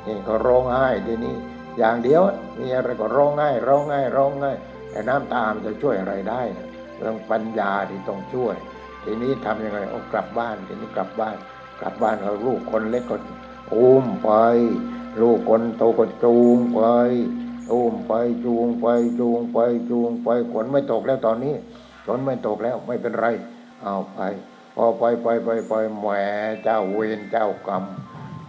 [0.07, 1.35] นี่ก็ร้องไห้ทีนี้
[1.77, 2.21] อย่างเดียว
[2.59, 4.51] มีอะไรก็ร้องไห้ร้องไห้ร้องไห้
[4.89, 6.41] แต่น้ำตามจะช่วยอะไรได้
[6.97, 8.55] เรื่องปัญญาที่ต้องช่วย
[9.03, 11.37] ทีนี้ทำยังไงโอ้กลับบ้านทีนี้กลับบ้าน
[11.81, 13.17] กลับบ้านเราลูกคนเล็กก็
[13.73, 14.29] อุ้มไป
[15.21, 16.81] ลูกคนโตก็จูงไป
[17.71, 18.13] อุ้มไป
[18.45, 18.87] จูงไป
[19.19, 19.57] จูงไป
[19.89, 21.55] จูงไปฝนไม่ตกแล้วตอนนี้
[22.05, 23.27] ฝนไม่ตกแล้วไม่เป็นไร
[23.83, 24.19] เอาไป
[24.75, 26.05] พอไปไปไปไปแหม
[26.63, 27.83] เจ้าเวรเจ้ากรรม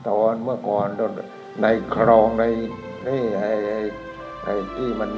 [0.08, 0.88] ตอนเมื่อก่อน
[1.62, 2.44] ในคลองใน
[3.06, 3.52] นี่ไอ้
[4.44, 5.10] ไอ้ที่มัน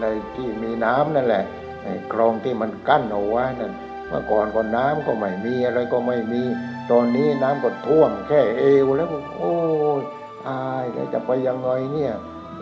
[0.00, 1.44] ในที่มีน้ำนั่นแหละ
[1.84, 3.72] ไอ้คลองที่มันกั้นเอาไว้นั่น
[4.08, 6.42] เมื่อก่อนก็น้ำก็ไม่มีอะไรก็ไม่มี
[6.90, 9.54] ตอนนี้น้ำก็ท่วมแค่เอวแล้วโอ้
[10.00, 10.02] ย
[10.46, 12.12] ตายแล้วจะไปยังไงเนี่ย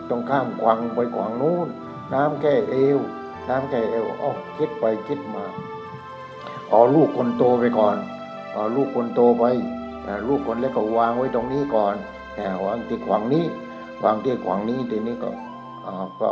[0.09, 1.67] ต้องข้ามขวังไปขวางนู้น
[2.13, 2.99] น้ำแค่เอว
[3.49, 5.43] น้ำแค่เอวอ๋อคิดไปคิดมา
[6.69, 7.97] เอาลูกคนโตไปก่อน
[8.53, 9.43] เอาลูกคนโตไป
[10.27, 11.95] ลูกคนเล็กก็วางไว้ตรงนี้ก่อน
[12.35, 13.45] แต่วางที่ขวางนี้
[14.03, 15.29] วางที่ขวางนี้ทีนี้ก็
[16.21, 16.31] ก็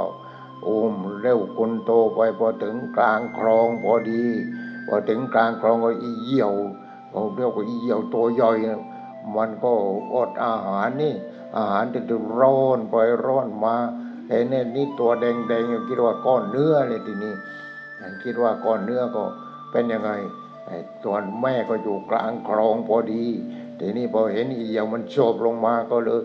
[0.63, 4.23] โอมเร็วคนโตไปพอถึงกลางคลองพอดี
[4.87, 6.53] พอถึงกลางคลองก็อีเหี่ยว
[7.35, 8.57] เรียกว่าอีเหี่ยวตัวย่อย
[9.35, 9.71] มันก็
[10.13, 11.13] อดอาหารนี่
[11.57, 12.01] อาหารจะ
[12.39, 12.95] ร้อนไป
[13.25, 13.75] ร้อนมา
[14.29, 17.33] เห็นเนี่ยนี่ตัวแดงๆคิดว่าก้อนเนื้อเลยทีนี้
[18.23, 19.23] คิดว่าก้อนเนื้อก็
[19.71, 20.11] เป็นยังไง
[21.03, 23.25] ตัวแม่ก็อยู่กลางคลองพอดี
[23.79, 26.21] ทีนี้พอเห็นอีเหี่ยวมันโฉบลงมาก็เลย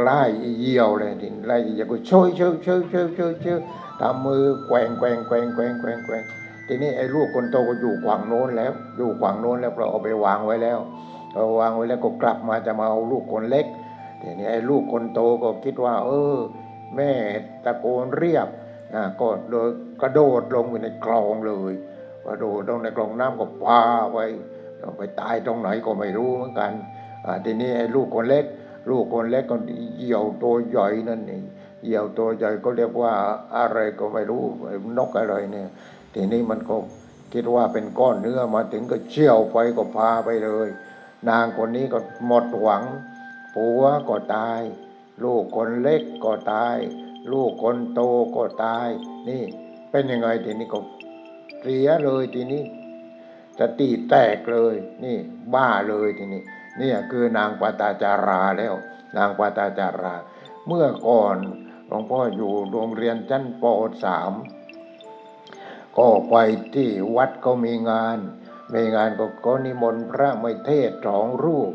[0.00, 3.60] ไล่อีเหี่ยวเลยทีไล่อีเหี่ยวก็ช่วยช่วยช่วยช่วยช่วยช่วย
[4.00, 6.22] ทำมือแกว่งแกว่งแกว่งแกว่งแกว่งแกว่ง
[6.66, 10.78] ทีนี้ไอ้ลูกคนโตก็อยู่ขวางโน้นแล้ว อยู่ขวางโน้นแล้วเราเอาไปวางไว้แล้ว
[11.32, 13.66] เอาวางไว้แล้วก็กลับมาจะมาเอาลูกคนเล็ก
[14.22, 16.38] ทีนี้ไอ้ลูกคนโตก็คิดว่า เออ
[16.96, 17.10] แม่
[17.64, 18.48] ตะโกนเรียก
[18.94, 19.68] นะก็โดย
[20.02, 21.72] กระโดดลงไปในคลองเลย
[22.26, 23.80] กระโดดลงในคลองน้ำก็พา
[24.12, 24.18] ไป
[24.96, 26.72] ไปตายตรงไหนก็ไม่รู้เหมือนกัน
[27.44, 28.44] ทีนี้ไอ้ลูกคนเล็ก
[28.90, 29.56] ลูกคนเล็กก็
[29.98, 31.42] เหี่ยวตัวใหญ่นั่นเอง
[31.82, 33.12] เหี่ยวตัวใหญ่ก็เรียกว่า
[33.56, 34.42] อะไรก็ไม่รู้
[34.98, 35.68] นกอะไรเนี่ย
[36.14, 36.76] ทีนี้มันก็
[37.32, 40.68] คิดว่าเป็นก้อนเนื้อมาถึงก็เชี่ยวไปก็พาไปเลย
[41.28, 42.82] นางคนนี้ก็หมดหวัง
[43.54, 44.60] ผัวก็ตาย
[45.24, 46.76] ลูกคนเล็กก็ตาย
[47.32, 48.00] ลูกคนโต
[48.36, 48.88] ก็ตาย
[49.28, 49.42] นี่
[49.90, 50.78] เป็นยังไงทีนี้ก็
[51.60, 52.62] เสียเลยทีนี้
[53.58, 54.74] สติแตกเลย
[55.04, 55.16] นี่
[55.54, 56.42] บ้าเลยทีนี้
[56.80, 58.74] นี่คือนางปตาจาราแล้ว
[59.16, 60.14] นางปตาจารา
[60.66, 61.36] เมื่อก่อน
[61.88, 63.64] หลวงพ่ออยู่โรงเรียนชั้นป
[64.80, 66.34] .3 ก็ไป
[66.74, 68.18] ที่วัดก็มีงาน
[68.74, 71.72] มีงานก็ก็นิมนต์พระไม่เทศสองรูป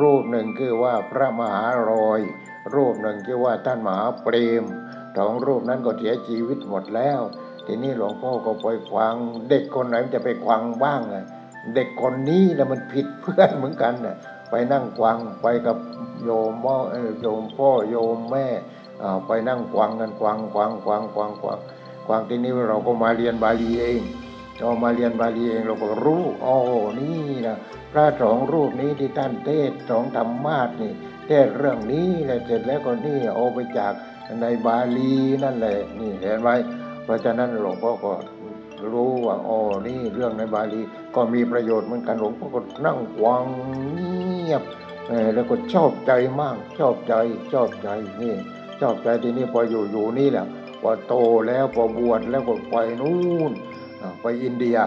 [0.00, 2.20] รูปหนึ่งคือว่าพระมหารอย
[2.74, 4.64] รูปหนึ่งคือว่าท่านมหาเปรม
[5.16, 7.20] สองรูปนั้นก็เสียชีวิตหมดแล้ว
[7.66, 9.16] ทีนี้หลวงพ่อก็ไปควัง
[9.50, 11.16] เด็กคนไหนจะไปควังบ้างไง
[11.74, 14.16] เด็กคนนี้แล้วมันผิดเพื่อนเหมือนกันน่ะ
[14.50, 15.76] ไปนั่งควังไปกับ
[16.24, 16.76] โยมพ่อ
[17.22, 18.46] โยมพ่อโยมแม่
[19.26, 21.58] ไปนั่งควังกันควังควังควังควังควัง
[22.06, 24.02] ควังทีนี้เราก็มาเรียนบาลีเอง
[24.58, 26.54] เรามาเรียนบาลีเองเราก็รู้อ๋อ
[26.98, 27.56] นี่นะ
[27.94, 30.92] พระสองรูปนี้ที่ท่านเทศสองธรรมาสนี่
[31.26, 33.92] เทศเรื่องนี้แล้วเสร็จแล้วก็นี่เอาไปจาก
[34.40, 35.12] ในบาลี
[35.44, 36.48] นั่นแหละนี่เห็นไหม
[37.04, 38.12] เพราะฉะนั้นหลวงพ่อก็
[38.92, 40.80] รู้ว่าอ๋อนี่เรื่องในบาลี
[41.14, 43.44] ก็มีประโยชน์เหมือนกันหลวงพ่อก็นั่งวัง
[43.92, 44.62] เงียบ
[45.34, 47.14] แล้วก็ชอบใจมากชอบใจ
[47.52, 47.88] ชอบใจ
[48.22, 48.34] นี่
[48.80, 50.46] ชอบใจทีนี้พออยู่อยู่นี่แหละ
[50.82, 51.14] พอโต
[51.46, 53.52] แล้วพอบวชแล้วก็ไปนู่น
[54.22, 54.78] ไปอินเดีย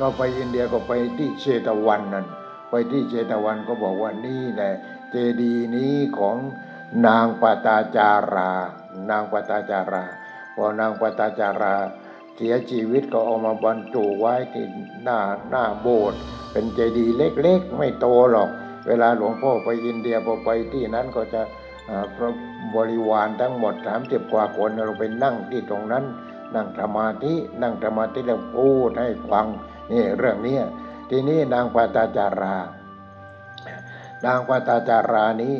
[0.04, 2.26] ็ไปอินเดียก็ไปที่เชตวันนั่น
[2.70, 4.72] ไปที่เชตวันก็บอกว่านี่แหละ
[5.10, 6.36] เจดีนี้ของ
[7.06, 8.50] นางปตาจารา
[9.10, 10.04] นางปตาจารา
[10.54, 11.74] พอนางปตาจารา
[12.36, 14.66] เสียชีวิตก็เอามาบรรจุไว้ที่
[15.02, 15.18] หน้า
[15.50, 16.18] หน้าโบสถ์
[16.52, 18.50] เป็นเจดีย์เล็กๆ ไม่โตหรอก
[18.86, 21.42] เวลาหลวงพ่อไปอินเดียพอไปที่นั้นก็จะ
[22.16, 22.30] พระ
[22.74, 26.04] บริวารทั้งหมดสามสิบกว่าคนเราไปนั่งที่ตรงนั้น
[26.54, 29.46] นั่งสมาธินั่งสมาธิแล้วพูดให้ฟัง
[29.92, 30.56] นี่เรื่องนี้
[31.10, 32.56] ทีนี้นางปาตาจารา
[34.24, 35.54] นางปาตาจารานี้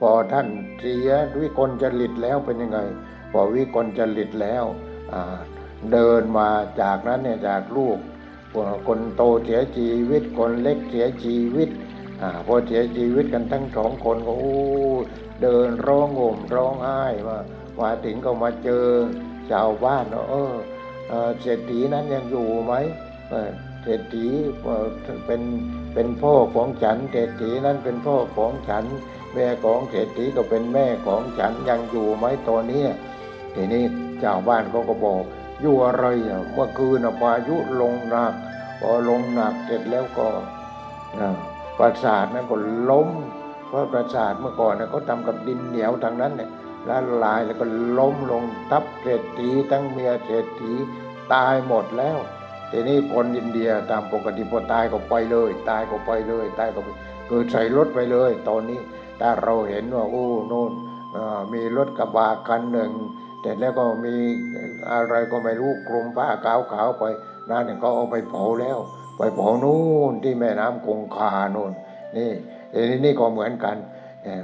[0.00, 0.48] พอท่าน
[0.80, 2.78] เสียวิกลจริตแล้วเป็นยังไง
[3.32, 4.64] พอวิกลจริตแล้ว
[5.92, 6.48] เดินมา
[6.80, 7.98] จากนั้นเนี่ยจากลูก
[8.86, 11.68] คนโตเสียชีวิตคนเล็กเสียชีวิต
[12.22, 14.54] อพอเสียชีวิตกันทั้งสองคนก็โอ้
[15.42, 17.38] เดินร้องโห่มร้องไห้มา
[17.80, 18.86] มาถึงก็มาเจอ
[19.50, 20.54] ชาวบ้านเออ
[21.40, 22.72] เศรษฐีนั้นยังอยู่ไหม
[23.82, 24.26] เศรษฐี
[25.26, 25.42] เป็น
[25.94, 28.84] เป็นพ่อของฉันเศรษฐีนั้นเป็นพ่อของฉัน
[29.34, 32.84] แม่ของเศรษฐีก็เป็นแม่ของฉันยังอยู่ไหมตอนนี้
[33.54, 33.84] ทีนี้
[34.20, 35.22] เจ้าบ้านเขาก็บอก
[35.60, 36.06] อยู่อะไร
[36.52, 38.32] เมื่อคืนอะพายุลงหนัก
[38.80, 40.28] พอลงหนักเสร็จแล้วก็
[41.78, 42.56] ปราสาทนั้นก็
[42.90, 43.08] ล้ม
[43.66, 46.50] เพราะปราสาทเมื่อก่อนนะเขาทำกับดินเหนียวทางนั้นเนี่ย
[46.88, 47.64] ละลายแล้วก็
[47.98, 50.72] ล้มลงทับเศรษฐีทั้งเมียเศรษฐี
[51.32, 52.18] ตายหมดแล้ว
[52.70, 56.88] ทีนี้คนอินเดียตามปกติพอตายก็ไปเลย ตายก็ไปเลย ตายก็ไป
[57.28, 58.80] คือใส่รถไปเลย ตอนนี้
[59.20, 60.72] ถ้าเราเห็นว่าโอ้โน่น
[61.52, 62.92] มีรถกระบะคันหนึ่ง
[63.42, 64.14] แต่แล้วก็มี
[64.90, 67.04] อะไรก็ไม่รู้คลุมผ้าขาวๆไป
[67.50, 68.78] นั่นก็เอาไปเผาแล้ว
[69.18, 71.72] ไปเผานู่นที่แม่น้ำคงคาโน่น
[72.16, 72.30] นี่
[72.72, 73.76] ทีนี้นี่ก็เหมือนกัน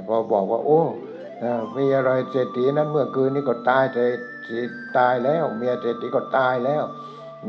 [0.07, 0.81] พอบอกว่า โอ้
[1.39, 4.17] เอ่อมีอะไรเศรษฐีนั้นเมื่อคืนนี้ก็ตายเศรษ
[4.47, 4.57] ฐี
[4.97, 6.83] ตายแล้ว เมียเศรษฐีก็ตายแล้ว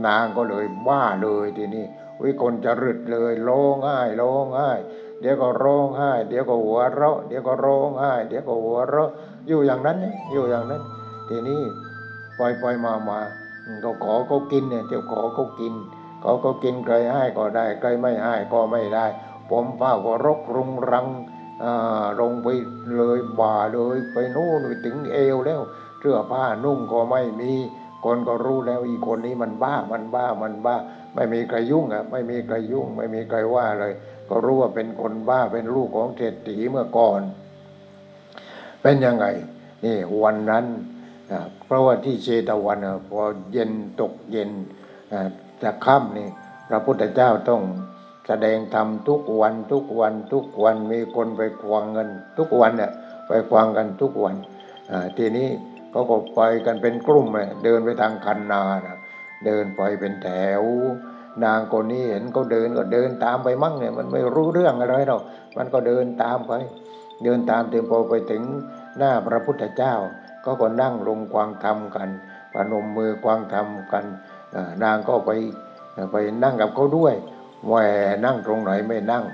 [0.06, 1.84] นางก็เลยบ้าเลยทีนี้
[2.22, 4.70] วิคนจะรึดเลยร้องไห้ร้องไห้
[5.20, 9.10] เดี๋ยวก็ร้องไห้เดี๋ยวก็หัวเราะเดี๋ยวก็ร้องไห้เดี๋ยวก็หัวเราะ
[9.46, 9.96] อยู่อย่างนั้น
[10.32, 10.82] อยู่อย่างนั้น
[11.28, 11.60] ทีนี้
[12.38, 13.20] ปล่อยปล่อยมามา
[13.82, 15.74] เขาขอเขากินเนี่ยเจ้าขอเขากิน
[16.26, 19.06] ขาเขากินใครให้ก็ได้ใครไม่ให้ก็ไม่ได้
[19.50, 21.06] ผมผ้าก็รกรุงรัง
[21.62, 22.46] อ่าลงไป
[22.96, 25.60] เลยบ่าเลยไปโน่นไปถึงเอวแล้ว
[26.00, 27.52] เสื้อผ้านุ่งก็ไม่มี
[28.06, 30.76] คนก็รู้แล้วอีกคนนี้มันบ้ามันบ้ามันบ้า
[31.14, 33.92] ไม่มีใครยุ่งอะไม่มีใครยุ่ง ไม่มีใครว่าเลย
[34.28, 37.20] ก็รู้ว่าเป็นคนบ้าเป็นลูกของเศรษฐีเมื่อก่อน
[38.82, 39.26] เป็นยังไง
[39.84, 40.64] นี่วันนั้น
[41.64, 44.50] เพราะว่าที่เชตวันอะพอเย็นตกเย็น
[45.12, 45.28] อ่า
[45.62, 46.28] จะค่ำนี่
[46.68, 47.62] พระพุทธเจ้าต้อง
[48.26, 52.92] แสดงธรรมทุกวันทุกวันทุกวันมีคนไปควงเงิน ทุกวันเนี่ย
[53.28, 54.34] ไปควงกันทุกวัน
[55.18, 55.48] ทีนี้
[55.96, 58.98] เขาก็ไปกันเป็นกลุ่มเลยเดินไปทางคันนานะ
[59.46, 60.28] เดินไปเป็นแถ
[60.62, 60.64] ว
[61.44, 65.22] นางคนนี้เห็นเขาเดินก็เดินตามไปมั่งเนี่ยมันไม่รู้เรื่องอะไรหรอก
[65.56, 66.52] มันก็เดินตามไป
[67.24, 68.42] เดินตามเต็มพอไปถึง
[68.98, 69.94] หน้าพระพุทธเจ้า
[70.44, 72.08] ก็ก็นั่งลงควางธรรมกัน
[72.52, 74.04] ปนมมือควางธรรมกัน
[74.82, 75.30] นางก็ไป
[76.12, 77.14] ไปนั่งกับเขาด้วย
[77.66, 77.74] แหว
[78.24, 79.24] นั่งตรงไหนไม่นั่ง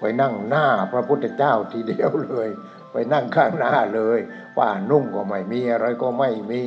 [0.00, 2.48] ไปนั่งหน้าพระพุทธเจ้าทีเดียวเลย
[2.92, 4.20] ไปนั่งข้างหน้าเลย
[4.58, 6.60] ว่านุ่งก็ไม่มีอะไรก็ไม่มี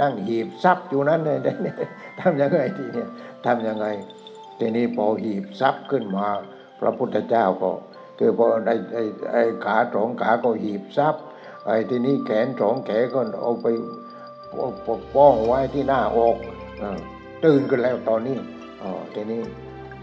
[0.00, 1.76] นั่งหีบซับอยู่นั้นเลยเนี่ย
[2.20, 3.08] ทำยังไงทีเนี่ย
[3.46, 3.86] ทำยังไง
[4.58, 6.26] ทีนี้พอหีบซับขึ้นมา
[6.80, 7.70] พระพุทธเจ้าก็
[8.18, 9.02] คือพอไอ้ไอ้
[9.32, 11.14] ไอ้ขาสองขาก็หีบซับ
[11.66, 13.66] ไอ้ทีนี้แขนสองแขนก็เอาไป
[15.14, 16.36] ป้องไว้ที่หน้าอก
[17.44, 18.38] ตื่นกันแล้วตอนนี้
[18.82, 19.42] อ๋อทีนี้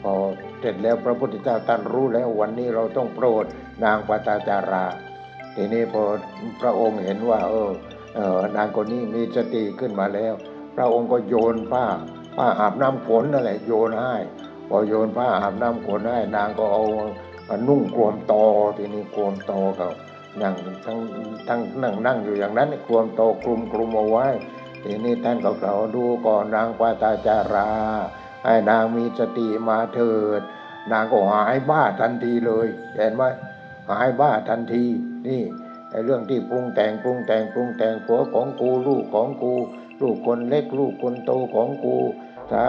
[0.03, 0.13] พอ
[0.59, 3.45] เสร็จแล้วพระพุทธเจ้าตรันรู้แล้ววันนี้เราต้องโปรด
[3.83, 4.85] นางปตาจารา
[5.61, 6.03] ทีนี้พอ
[6.61, 7.71] พระองค์เห็นว่า เออ
[8.15, 10.33] เออนางคนนี้มีสติขึ้นมาแล้ว
[10.75, 11.85] พระองค์ก็โยนผ้า
[12.35, 14.15] ผ้าอาบน้ำฝนนั่นแหละโยนให้
[14.69, 16.83] พอโยนผ้าอาบน้ำฝนให้นางก็เอา
[17.67, 18.43] นุ่งกลวมตอ
[18.77, 19.89] ทีนี้กลวมตอเขา
[20.41, 20.53] นั่ง
[20.85, 20.97] ทั้ง
[21.47, 24.27] ทั้งนั่งนั่งอยู่อย่างนั้นกลวมตอกลุมกลุมเอาไว้
[24.83, 27.69] ทีนี้ท่านก็กล่าวดูก่อนนางปาตาจารา
[28.45, 30.41] ให้นางมีสติมาเถิด
[30.91, 33.23] นางก็หายบ้าทันทีเลยเห็นไหม
[33.91, 34.85] หายบ้าทันที
[35.27, 35.41] นี่
[35.91, 39.53] ไอ้เรื่องที่ปรุงแต่งปรุงแต่งปรุงแต่งผัวของกูลูกของกู
[40.01, 41.95] ลูกคนเล็กลูกคนโตของกู
[42.51, 42.65] ถ้า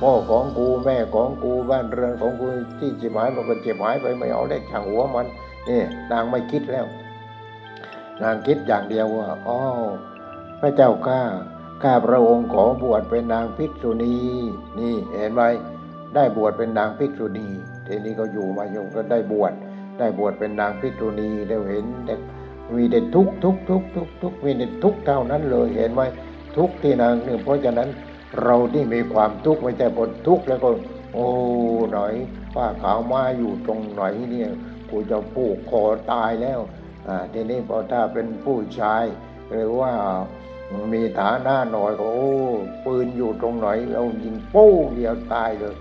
[0.00, 2.46] พ่อของกูแม่ของกูบ้านเรือนของกู
[2.78, 5.26] ที่เจ็บหายมันก็เจ็บหายไปไม่เอาได้ช่างหัวมัน
[5.68, 5.80] นี่
[6.12, 6.86] นางไม่คิดแล้ว
[8.22, 9.58] นางคิดอย่างเดียวว่าอ๋อ
[10.60, 11.20] พระเจ้าข้า
[11.82, 14.14] ข้าพระองค์ขอบวชเป็นนางภิกษุณี
[14.78, 15.42] นี่เห็นไหม
[16.14, 17.48] ได้บวชเป็นนางภิกษุณี
[17.86, 19.52] ทีนี้ก็อยู่มาอยู่ก็ได้บวช
[19.98, 22.14] ได้บวชเป็นนางภิกษุณีแล้เห็นแต่
[22.76, 26.02] มีแต่ทุกทุกทุกทุกทุกมีแต่ทุกเท่านั้นเลยเห็นไหม
[26.56, 27.88] ทุกที่นางเนี่ยเพราะฉะนั้น
[28.42, 30.68] เราที่มีความทุกข์ไม่ใช่บนทุกข์แล้วก็
[31.12, 31.28] โอ้
[31.92, 32.14] หน่อย
[32.54, 34.50] ป้าขาวมาอยู่ตรงไหนเนี่ย
[34.90, 35.82] กูจะผูกคอ
[36.12, 36.60] ตายแล้ว
[37.08, 39.04] อ่าทีนี้พอถ้าเป็นผู้ชาย
[39.50, 39.92] หรือว่า
[40.92, 42.32] มีฐานะหน่อยก็โอ้
[42.84, 45.74] ปืนอยู่ตรงไหนเอายิงโป้งเดียวตายเลย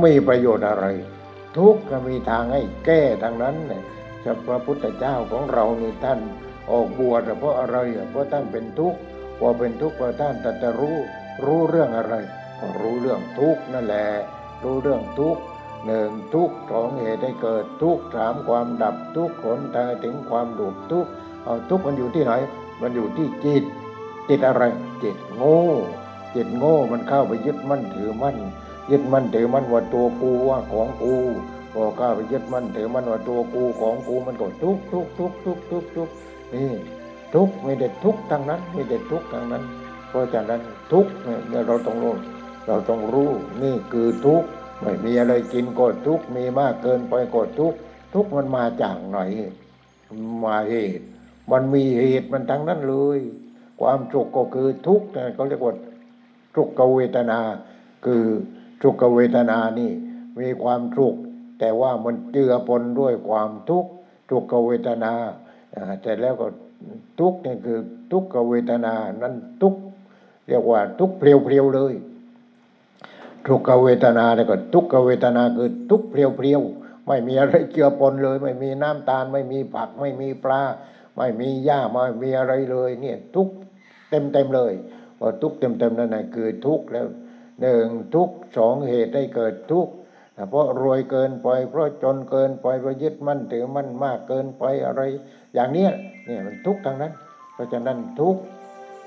[0.00, 0.86] ไม่ประโยชน์อะไร
[1.56, 3.82] ทุกข์ก็มีทางให้แก้ทางนั้นเนี่ย
[4.46, 6.18] พระพุทธเจ้าของเรานี่ท่าน
[6.70, 7.76] ออกบวชเพราะอะไร
[8.10, 8.98] เพราะท่านเป็นทุกข์
[9.38, 10.96] พอเป็นทุกข์เพราะท่านแต่จะรู้
[11.44, 12.14] รู้เรื่องอะไร
[12.60, 14.08] ก็รู้เรื่องทุกข์นั่นแหละ
[14.62, 15.42] รู้เรื่องทุกข์
[15.86, 21.10] หนึ่งทุกข์สองเหตุให้เกิดทุกข์สามความดับทุกข์ผลทางถึงความดุบทุกข์
[21.44, 22.32] เอาทุกข์มันอยู่ที่ไหน
[22.80, 23.64] มันอยู่ที่จิต
[24.28, 24.62] จิตอะไร
[25.02, 25.60] จิตโง่
[26.34, 28.36] จิตโง่มันเข้าไปยึดมั่นถือมั่น
[28.90, 31.14] ยึดมั่นถือมั่นว่าตัวกูว่าของกู
[31.72, 36.08] พอเข้าไปยึดมั่นถือมั่นว่าตัวกูของกูมันก็ทุกทุกทุกทุกทุกทุก
[36.54, 36.70] นี่
[37.34, 39.62] ทุกไม่ได้ทุกข์ทางนั้นไม่ได้ทุกข์ทางนั้น
[40.08, 40.60] เพราะฉะนั้น
[40.92, 42.14] ทุกเนี่ยเราต้องรู้
[42.66, 43.30] เราต้องรู้
[43.62, 44.42] นี่คือทุก
[44.80, 47.74] ไม่มีอะไรกินก็ทุกมีมากเกินไปก็ทุก
[48.14, 49.18] ทุกมันมาจากไหน
[50.44, 51.04] มาเหตุ
[51.50, 53.18] มันมีเหตุมันทั้งนั้นเลย
[53.80, 55.74] ความสุขก็คือทุกข์เขาเรียกว่า
[56.56, 57.40] ทุกขเวทนา
[58.04, 58.24] คือ
[58.82, 59.90] ทุกขเวทนานี่
[60.40, 61.18] มีความทุกข์
[61.58, 63.90] แต่ว่ามันเจือปนด้วยความทุกข์
[64.30, 65.12] ทุกขเวทนา
[66.02, 66.46] แต่แล้วก็
[67.20, 67.78] ทุกข์นี่คือ
[68.12, 69.74] ทุกขเวทนานั้นทุก
[70.48, 71.94] เรียกว่าทุกเปรียวๆเลย
[73.46, 80.62] ทุกขเวทนาแล้วก็ทุกขเวทนาคือทุกเปรียวๆไม่มีอะไรเจือปนเลย ไม่มีน้ำตาล ไม่มีผัก ไม่มีปลา
[81.16, 83.48] ไม่มีหญ้าไม่มีอะไรเลยเนี่ยทุก
[84.10, 84.72] เต็มเต็มเลย
[85.18, 87.06] พอทุกเต็มเต็มนั่นแหละคือทุกแล้ว
[87.60, 89.88] หนึ่งทุกสองเหตุให้เกิดทุก
[90.50, 95.02] เพราะรวยเกินไปเพราะจนเกินไปเพราะยึดมั่นถือมั่นมากเกินไปอะไร
[95.54, 95.90] อย่างเนี้ย
[96.26, 97.12] เนี่ยมันทุกทางนั้น
[97.54, 98.36] เพราะฉะนั้นทุก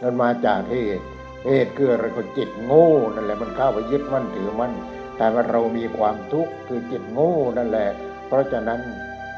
[0.02, 1.06] มันมาจากเหตุ
[1.46, 4.74] เหตุคืออะไรก็จิตโง่นั่นแหละมันเข้าไปยึดมั่นถือมั่น
[5.18, 7.90] แต่ว่าเรามีความทุกข์คือจิตโง่นั่นแหละ
[8.28, 8.82] เพราะฉะนั้น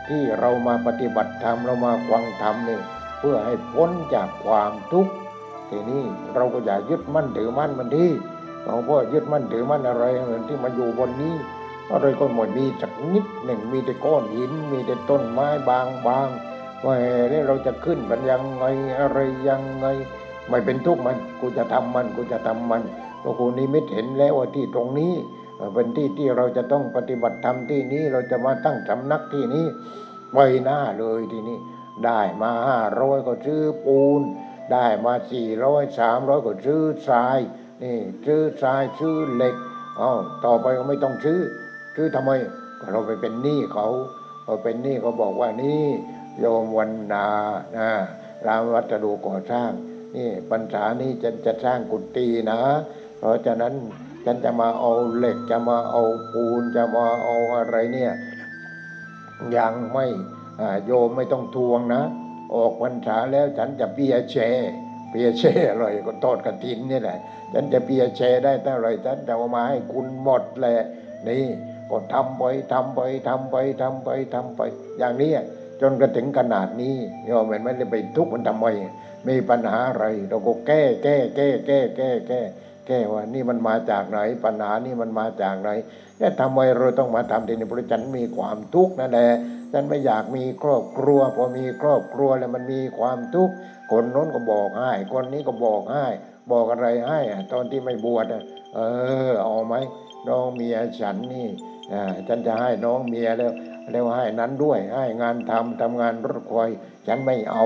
[0.08, 2.80] ที่เรามาปฏิบัติธรรมเรามาฟังธรรมนี่
[3.20, 5.14] เพื่อให้พ้นจากความทุกข์
[5.70, 6.04] ทีนี้
[6.36, 8.12] เราก็อย่ายึดมั่นถือมั่นมันที่
[8.70, 11.36] เราเพราะยึดมั่นถือมั่นอะไรเหมือนที่มาอยู่บนนี้
[11.92, 16.28] อะไรก็หมดมีสักนิดหนึ่งมีแต่ก้อนหิน มีแต่ต้นไม้บางบาง
[16.86, 16.94] ว่า
[17.30, 18.66] แล้วเราจะขึ้นมันยังไง
[19.00, 19.18] อะไร
[19.48, 19.86] ยังไง
[20.50, 22.84] ไม่เป็นทุกข์มันกูจะทำมันกูจะทำมัน
[23.20, 25.14] เพราะกูนิมิตเห็นแล้วว่าที่ตรงนี้
[25.74, 29.66] เป็นที่ที่เราจะต้องปฏิบัติธรรมที่นี้เราจะมาตั้งสำนักที่นี้
[30.34, 31.58] ไปหน้าเลยทีนี้
[32.06, 34.22] ได้มาห้าร้อยก็ซื้อปูน
[34.72, 37.40] ได้มาสี่ร้อยสามร้อยก็ซื้อทราย
[37.84, 39.56] นี่ซื้อทรายซื้อเหล็ก
[40.00, 40.10] อ๋อ
[40.46, 41.40] ต่อไปก็ไม่ต้องซื้อ
[41.96, 42.32] ซื้อทำไม
[42.92, 43.88] เราไปเป็นหนี้เขา
[44.46, 45.84] พอเป็นหนี้เขาบอกว่านี่
[46.40, 47.28] โยมวันนา
[47.78, 47.90] นะ
[48.46, 49.72] รามวัสดุก่อสร้าง
[50.16, 52.60] นี่ปัญษานี้ฉันจะสร้างกุฏินะ
[53.20, 53.74] เพราะฉะนั้น
[54.26, 58.12] ฉันจะมาเอาเหล็กจะมาเอาปูนจะมาเอาอะไรเนี่ย
[59.58, 60.06] ยังไม่
[60.86, 62.04] โยมไม่ต้องทวงนะ
[62.54, 64.36] ออกพรรษาแล้วฉันจะเปียเช
[65.10, 67.18] เปียเช่อะไรก็ทอดกระถินนี่แหละ
[67.54, 70.80] ฉันจะเปียเช่ได้เท่าไรฉันจะเอามาให้คุณหมดแหละ
[71.28, 71.46] นี่
[71.90, 72.44] ก็ทำไป
[72.74, 74.62] ทำไปทำไปทำไปทำไป
[75.00, 75.32] อย่างนี้
[75.82, 76.96] จนกระถึงขนาดนี้
[77.26, 78.66] โยมไม่ได้ไปทุกข์มันทำไม
[79.28, 82.42] มีปัญหาอะไร เราก็แก้แก้แก้แก้แก้แก้
[82.88, 85.70] แก้ว่านี่มันมาจากไหนปัญหานี่มันมาจากไหน
[86.20, 89.30] แล้วทำไมเราต้องมาทำทีนี้เพราะฉันมีความทุกข์นั่นแหละ
[89.74, 93.54] ฉันไม่อยากมีครอบครัวพอมีครอบครัวแล้วมันมีความทุกข์
[93.92, 96.06] คนโน้นก็บอกให้ คนนี้ก็บอกให้
[96.52, 97.20] บอกอะไรให้
[97.52, 98.26] ตอนที่ไม่บวช
[98.76, 98.80] เอ
[99.30, 99.76] อเอาไหม
[100.28, 101.48] น้องเมียฉันนี่
[102.28, 103.52] ฉันจะให้น้องเมียแล้ว
[103.92, 106.70] แล้วให้นั้นด้วยให้งานทำทำงานรถคอย
[107.08, 107.66] ฉันไม่เอา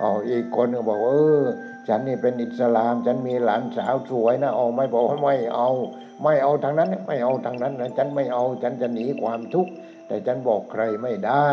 [0.00, 1.44] เอาอีกคนก็บอกเออ
[1.88, 5.68] ฉันนี่เป็นอิสลาม ฉันมีหลานสาวสวยนะเอาไม่บอกว่าไม่เอา
[6.22, 9.72] ไม่เอาทางนั้นไม่เอาทางนั้นนะฉันไม่เอาฉันจะหนีความทุกข์
[10.06, 11.48] แต่ฉันบอกใครไม่ได้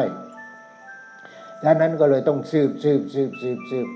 [1.64, 3.88] ฉะนั้นก็เลยต้องสืบสืบสืบสืบสืบ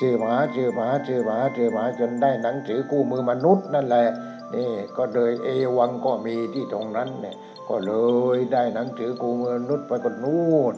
[0.00, 4.06] สืบหาสืบหาสืบหาสืบหาจนได้หนังสือคู่มือมนุษย์นั่นแหละ
[4.54, 7.36] นี่ก็เลยเอวังก็มีที่ตรงนั้นเนี่ย
[7.68, 7.92] ก็เล
[8.36, 10.74] ยได้หนังสือคู่มือมนุษย์ไปก็นู่น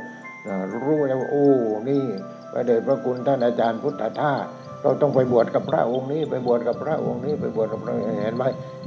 [0.84, 1.48] รู้แล้วโอ้
[1.88, 2.04] นี่
[2.52, 4.44] พระเดชพระคุณท่านอาจารย์พุทธทาส
[4.82, 8.44] เราต้องไปบวชกับพระองค์นี้ ไปบวชกับพระองค์นี้ไปบวชกับพระเห็นไหม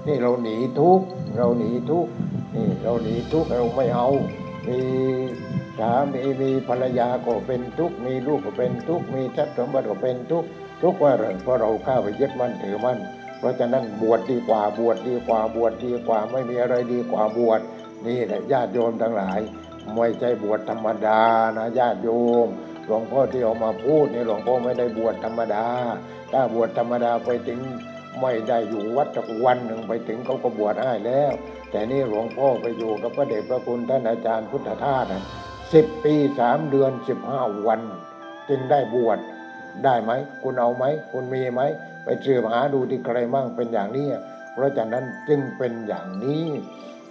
[0.08, 1.00] นี่เราหนีทุก
[1.38, 2.08] เราหนีทุก
[2.56, 4.10] นี่เราหนีทุกเราไม่เอา
[4.68, 4.80] มี
[5.80, 10.44] สามีมีภรรยาก็เป็นทุกมีลูกก็เป็นทุกมีทรัพย์สมบัติก็เป็นทุก
[10.82, 11.14] ทุกว่า
[11.44, 13.00] เพราะเราข้าไปยึดมั่นถือมั่น
[13.40, 17.60] เพราะฉะนั้นบวชดีกว่าบวชดีกว่าบวชดีกว่าไม่มีอะไรดีกว่าบวช
[18.06, 19.40] นี่แหละญาติโยมทั้งหลาย
[19.96, 21.22] ไม่ใช่บวชธรรมดา
[21.58, 22.10] นะญาติโย
[22.46, 22.48] ม
[22.86, 25.66] หลวงพ่อที่ออกมาพูดนี่หลวงพ่อไม่ได้บวชธรรมดา
[26.32, 27.60] ถ้าบวชธรรมดาไปถึง
[28.22, 31.32] ไม่ได้อยู่วัดจักวันหนึ่งไปถึงเขาก็บวชให้แล้ว
[31.72, 35.06] แต่นี่หลวงพ่อไปอยู่กับพระเดชพระคุณท่านอาจารย์พุทธทาส
[35.74, 37.82] สิบปีสามเดือนสิบห้าวัน
[38.50, 39.20] จึงได้บวช
[39.86, 40.12] ได้ไหม
[40.44, 41.62] คุณเอาไหม คุณมีไหม
[42.04, 44.08] ไปเสือหาดูที่ใครมั่งเป็นอย่างนี้
[44.54, 46.46] เพราะฉะนั้นจึงเป็นอย่างนี้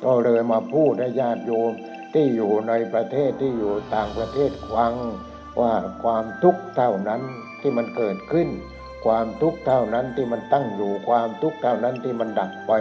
[0.04, 1.72] ก็เลยมาพูดให้ญาติโยม
[2.14, 4.94] ที่อยู่ในประเทศที่อยู่ต่างประเทศฟัง
[5.60, 7.22] ว่าความทุกข์เท่านั้น
[7.60, 8.48] ที่มันเกิดขึ้น
[9.04, 12.72] ความทุกข์เท่านั้นที่มันตั้งอยู่ความทุกข์เท่านั้นที่มันดับไป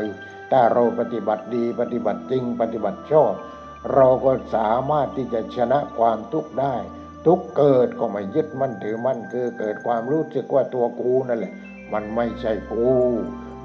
[0.52, 3.34] ถ้าเราปฏิบัติดีปฏิบัติจริงปฏิบัติชอบ
[3.94, 6.76] เราก็สามารถที่จะชนะความทุกข์ได้
[7.26, 11.54] ทุกเกิดก็ไม่ยึดมั่นถือมั่นคือเกิดความรู้สึกว่าตัวกูนั่นแหละ
[11.94, 12.88] มันไม่ใช่กู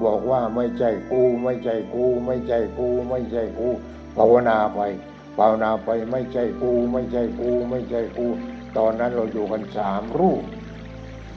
[0.05, 3.69] บอกว่าไม่ใช่กู ไม่ใช่กู ไม่ใช่กู ไม่ใช่กู
[4.17, 4.81] ภาวนาไป
[5.39, 8.27] ภาวนาไปไม่ใช่กู ไม่ใช่กู ไม่ใช่กู
[8.79, 10.43] ตอนนั้นเราอยู่กันสามรูป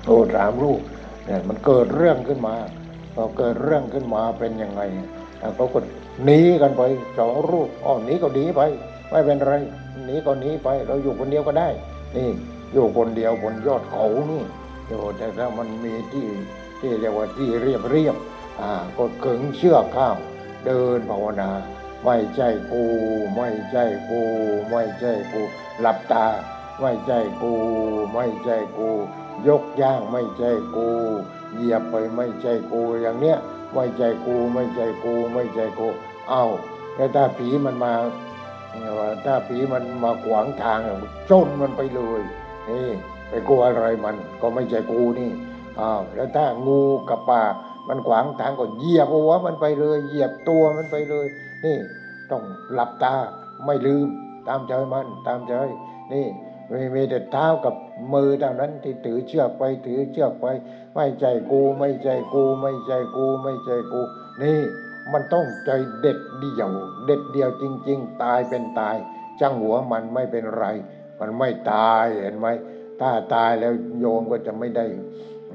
[0.06, 0.82] โอ้สามรูป
[1.26, 2.56] เนี่ยมันเกิดเรื่องขึ้นมา
[3.16, 4.82] พอเกิดเรื่องขึ้นมาเป็นยังไง
[5.56, 5.80] เขาก็
[6.26, 6.82] หนีกันไป
[7.18, 8.62] สองรูปอ๋อหนีก็หนีไป
[9.10, 9.54] ไม่เป็นไร
[10.06, 11.70] หนีก็หนีไป เราอยู่คนเดียวก็ได้
[12.16, 12.30] นี่
[12.74, 14.44] อยู่คนเดียวบนยอดเขานี่
[14.88, 16.28] โอ้แต่ถ้ามันมีที่
[16.80, 18.16] ที่เรียกว่าที่เรียบเรียบ
[18.62, 20.18] อ่ากดขึงเชือกข้าม
[20.66, 21.52] เดินภาวนา
[22.04, 22.84] ไม่ใช่กู
[23.36, 24.22] ไม่ใช่กู
[24.70, 25.42] ไม่ใช่กู
[25.82, 26.26] หลับตา
[26.82, 27.54] ไม่ใช่กู
[28.14, 28.90] ไม่ใช่กู
[29.48, 30.88] ยกย่างไม่ใช่กู
[31.54, 33.38] เหยียบไปไม่ใช่กูอย่างเนี้ย
[33.74, 35.88] ไม่ใช่กูไม่ใช่กูไม่ใช่กู
[36.30, 36.44] เอา
[36.96, 37.94] แล้วถ้าผีมันมา
[39.26, 40.80] ถ้าผีมันมาขวางทาง
[41.30, 42.22] จนมันไปเลย
[42.70, 42.88] นี่
[43.30, 45.32] ไปกลัวอะไรมันก็ไม่ใช่กูนี่
[45.80, 47.44] อ้าวแล้วถ้างูกับป่า
[47.88, 51.28] มันขวางทางก็เหยียบหัวมันไปเลย เหยียบตัวมันไปเลย
[51.66, 51.78] นี่
[52.32, 53.16] ต้องหลับตา
[53.66, 54.08] ไม่ลืม
[54.48, 55.54] ตามใจมัน ตามใจ
[56.14, 56.26] นี่
[56.72, 57.76] ม่มีแต่เท้ากับ
[58.14, 60.46] มือเท่านั้นที่ถือเชือกไปถือเชือกไป
[60.94, 64.02] ไม่ใจกูไม่ใจกู ไม่ใจกู ไม่ใจกู
[64.42, 64.60] นี่
[65.14, 66.72] มันต้องใจเด็ดเดี่ยว
[67.06, 68.96] เด็ดเดี่ยวจริง ๆ ตายเป็นตาย
[69.40, 70.66] จ้างหัวมันไม่เป็นไร
[71.20, 72.48] มันไม่ตายเห็นไหม
[73.00, 74.86] ถ้าตายแล้วโยมก็จะไม่ได้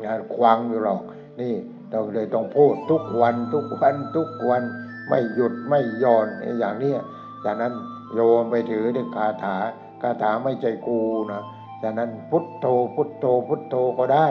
[0.04, 1.00] งานควังอยู่หรอก
[1.40, 1.54] นี่
[1.92, 4.62] ต้องเลยต้องพูดทุกวันทุกวันทุกวัน
[5.08, 6.28] ไม่หยุดไม่ย่อน
[6.58, 6.94] อย่างนี้
[7.44, 7.72] จากนั้น
[8.14, 9.56] โยมไปถือด้วยคาถา
[10.02, 11.00] คาถาไม่ใจกู
[11.32, 11.42] นะ
[11.82, 14.26] จากนั้นพุทโธพุทโธพุทโธก็ได้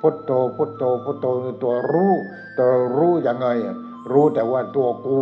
[0.00, 2.12] พุทโธพุทโธพุทโธคือตัวรู้
[2.58, 3.48] ตัวรู้ยังไง
[4.12, 5.18] รู้แต่ว่าตัวกู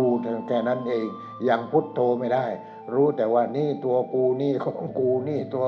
[0.47, 1.05] แค่นั้นเอง
[1.47, 2.45] ยังพุทโธไม่ได้
[2.93, 5.65] รู้แต่ว่านี่ตัวกูนี่ของกูนี่ตัว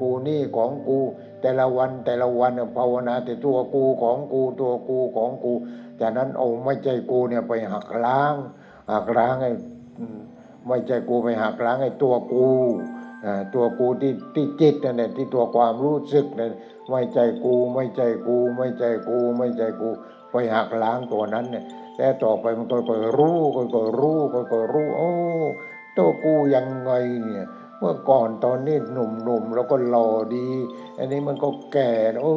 [0.00, 0.98] กูนี่ของกู
[1.40, 5.52] แต่ละวันแต่ละวันภาวนาแต่ตัวกูของกูตัวกูของกู
[6.00, 8.34] จากนั้นเอาไม่ใจกูเนี่ยไปหักล้าง
[8.92, 9.52] หักล้างไอ้
[10.66, 12.48] ไม่ใจกูไปหักล้างไอ้ตัวกู
[13.54, 16.52] ตัวกูที่ที่จิตนั่นแหละที่ตัวความรู้สึกนั่น
[16.88, 19.88] ไม่ใจกูไม่ใจกู ไม่ใจกู ไม่ใจกู
[20.30, 21.64] ไปหักล้างตัวนั้นเนี่ย
[21.98, 25.10] แต่ต่อไปมันก็ก็รู้ก็ก็รู้ก็ก็รู้ โอ้
[25.96, 26.92] ตัวกูยังไง
[27.24, 27.46] เนี่ย
[27.78, 30.48] เมื่อก่อนตอนนี้หนุ่มๆแล้วก็หล่อดี
[30.98, 31.92] อันนี้มันก็แก่
[32.22, 32.34] โอ้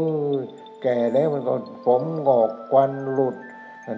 [0.84, 1.53] แก่แล้วมันก็
[1.86, 3.36] ผมงอกควันหลุด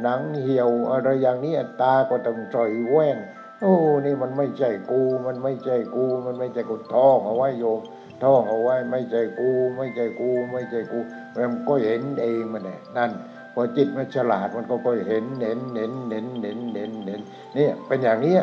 [0.04, 3.18] หนังเหี่ยวอะไรอย่างนี้ตาก็ต้องจ่อยแว่น
[3.62, 7.80] โอ้นี่มันไม่ใช่กู มันไม่ใช่กู มันไม่ใช่กูท่องเอาไว้โยม
[8.24, 11.00] ท่องเอาไว้ไม่ใช่กู ไม่ใช่กู ไม่ใช่กู
[11.36, 13.12] มันก็เห็นเองมันเนี่ยนั่น
[13.54, 17.22] พอจิตมันฉลาดมันก็ก็เห็นเห็นเห็นเห็นเห็นเห็นเห็น
[17.56, 18.36] เนี่ยเป็นอย่างนี้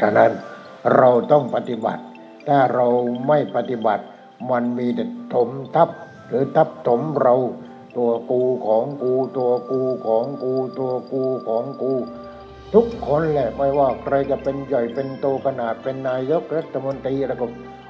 [0.00, 0.32] การนั้น
[0.96, 2.02] เราต้องปฏิบัติ
[2.48, 2.86] ถ้าเรา
[3.26, 4.04] ไม่ปฏิบัติ
[4.50, 5.04] มันมีแต่
[5.34, 5.88] ถมทับ
[6.28, 7.34] หรือทับถมเรา
[7.96, 11.92] ตัวกูของกู ตัวกูของกู ตัวกูของกู
[12.74, 17.46] ทุกคนแหละไม่ว่าใครจะเป็นใหญ่เป็นโตขนาดเป็นนายกรัฐมนตรีแล้วก็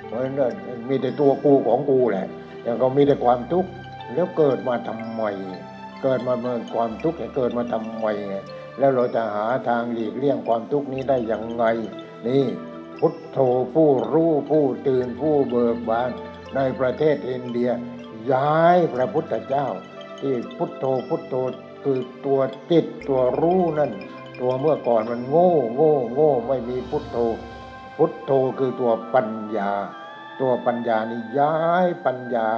[0.06, 0.54] เพราะนั้น
[0.88, 2.26] มีแต่ตัวกูของกูแหละ
[2.66, 3.70] ยังก็มีแต่ความทุกข์
[4.14, 5.22] แล้วเกิดมาทำไม
[6.03, 8.07] เกิดมาเมื่อความทุกข์เกิดมาทำไม
[8.78, 11.64] แล้วเราจะหาทางหลีกเลี่ยงความทุกข์นี้ได้อย่างไง
[12.26, 12.44] นี่
[13.01, 13.38] พุทโธ
[13.74, 16.11] ผู้รู้ผู้ตื่นผู้เบิกบาน
[16.55, 17.70] ในประเทศอินเดีย
[18.32, 19.66] ย้ายพระพุทธเจ้า
[20.20, 21.34] ที่พุทโธพุทโธ
[21.84, 22.40] คือตัว
[22.70, 23.92] จิตตัวรู้นั่น
[24.40, 27.18] ตัวเมื่อก่อนมันโง่โง่โง่ไม่มีพุทโธ
[27.96, 29.72] พุทโธคือตัวปัญญา
[30.40, 32.49] ตัวปัญญานี่ย้ายปัญญา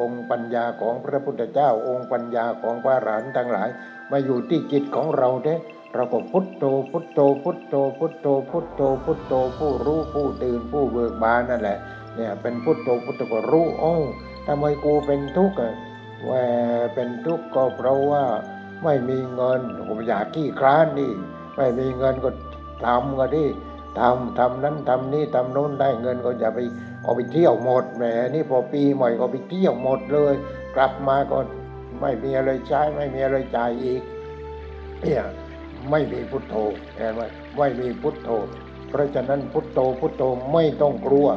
[0.00, 3.68] องค์ปัญญาของพระพุทธเจ้า องค์ปัญญาของพระหลานทั้งหลาย
[4.10, 5.54] มาอยู่ที่จิตของเราเด้
[5.94, 11.78] เราก็พุทโธพุทโธพุทโธพุทโธพุทโธพุทโธผู้รู้ผู้ตื่นผู้เบิกบานนั่นแหละ
[12.16, 13.94] เนี่ยเป็นพุทโธพุทโธก็รู้โอ้
[14.46, 15.56] ทำไมกูเป็นทุกข์
[16.30, 16.44] ว่า
[16.94, 18.24] เป็นทุกข์ก็เพราะว่า
[18.84, 21.10] ไม่มีเงินผมอยากขี้คร้านนี่
[21.56, 22.30] ไม่มีเงินก็
[22.84, 23.48] ทำก็ที่
[23.98, 26.60] ทำทำนั้นทำนี้ทำโน้นได้เงินก็อย่าไป
[27.02, 30.34] เอาไปเที่ยวหมดแหมนี่พอปีใหม่ก็ไปเที่ยวหมดเลย
[30.76, 31.38] กลับมาก็
[32.00, 34.02] ไม่มีอะไรใช้ไม่มีอะไรจ่ายอีก
[35.00, 35.22] เนี่ย
[35.90, 36.54] ไม่มีพุทโธ
[36.96, 37.20] เห็นไหม
[37.58, 38.30] ไม่มีพุทโธ
[38.88, 40.22] เพราะฉะนั้นพุทโธพุทโธ
[40.52, 41.28] ไม่ต้องกลัว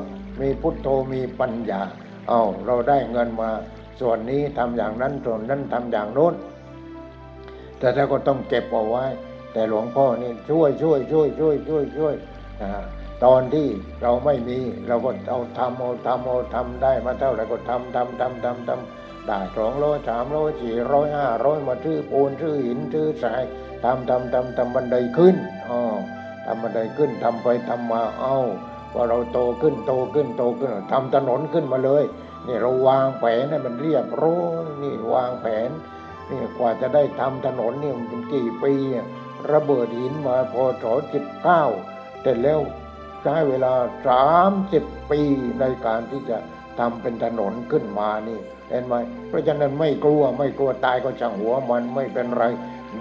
[0.41, 1.81] มีพุทโธมีปัญญา
[2.29, 3.49] เอาเราได้เงินมา
[3.99, 6.33] ส่วนนี้ทำอย่างนั้นส่วนนั้นทำอย่างโน้น
[7.79, 9.05] แต่ถ้าก็ต้องเก็บเอาไว้
[9.53, 12.13] แต่หลวงพ่อนี่ช่วยช่วยช่วยช่วยช่วยช่วย
[13.25, 13.67] ตอนที่
[14.01, 23.43] เราไม่มีเราก็เอาทำเอาทำเอาทำได้มาเท่าไหร่ก็ทำทำทำทำทำได้สองร้อยสามร้อยสี่ร้อยห้าร้อยมาชื่อปูนชื่อหินชื่อทราย
[23.83, 25.35] ทำทำทำทำบันไดขึ้น
[25.69, 25.79] อ๋อ
[26.45, 28.37] ทำบันไดขึ้นทำไปทำมาเอ้า
[28.93, 32.03] ว่าเราโตขึ้นโตขึ้นโตขึ้นทำถนนขึ้นมาเลย
[32.47, 35.69] นี่เราวางแผนให้มันเรียบร้อยนี่วางแผน
[36.29, 38.73] นี่กว่าจะได้ทำถนนนี่มันเป็นกี่ปี
[39.51, 41.63] ระเบิดหินมาพอถอจิบเก้า
[42.23, 42.59] แต่แล้ว
[43.23, 43.73] ใช้เวลา
[44.07, 45.21] สามสิบปี
[45.59, 46.37] ในการที่จะ
[46.79, 48.95] ทำเป็นถนนขึ้นมานี่เห็นไหม
[49.29, 52.45] เพราะฉะนั้นไม่กลัวไม่กลัวตายก็ช่างหัวมันไม่เป็นไร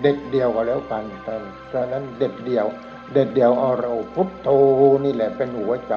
[0.00, 1.04] เด็ดเดียวก็แล้วกัน
[1.68, 2.66] เพราะนั้นเด็ดเดียว
[3.12, 4.48] เด็ดเดียวเอาเราพุทโธ
[5.04, 5.94] นี่แหละเป็นหัวใจ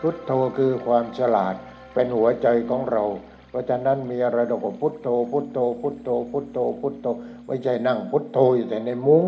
[0.00, 1.54] พุทโธคือความฉลาด
[1.94, 3.04] เป็นหัวใจของเรา
[3.50, 7.06] เพราะฉะนั้นมีอะไรเราก็พุทโธ พุทโธ พุทโธ พุทโธพุทโธ
[7.46, 9.26] ไม่ใช่นั่งพุทโธอยู่แต่ในมุ้ง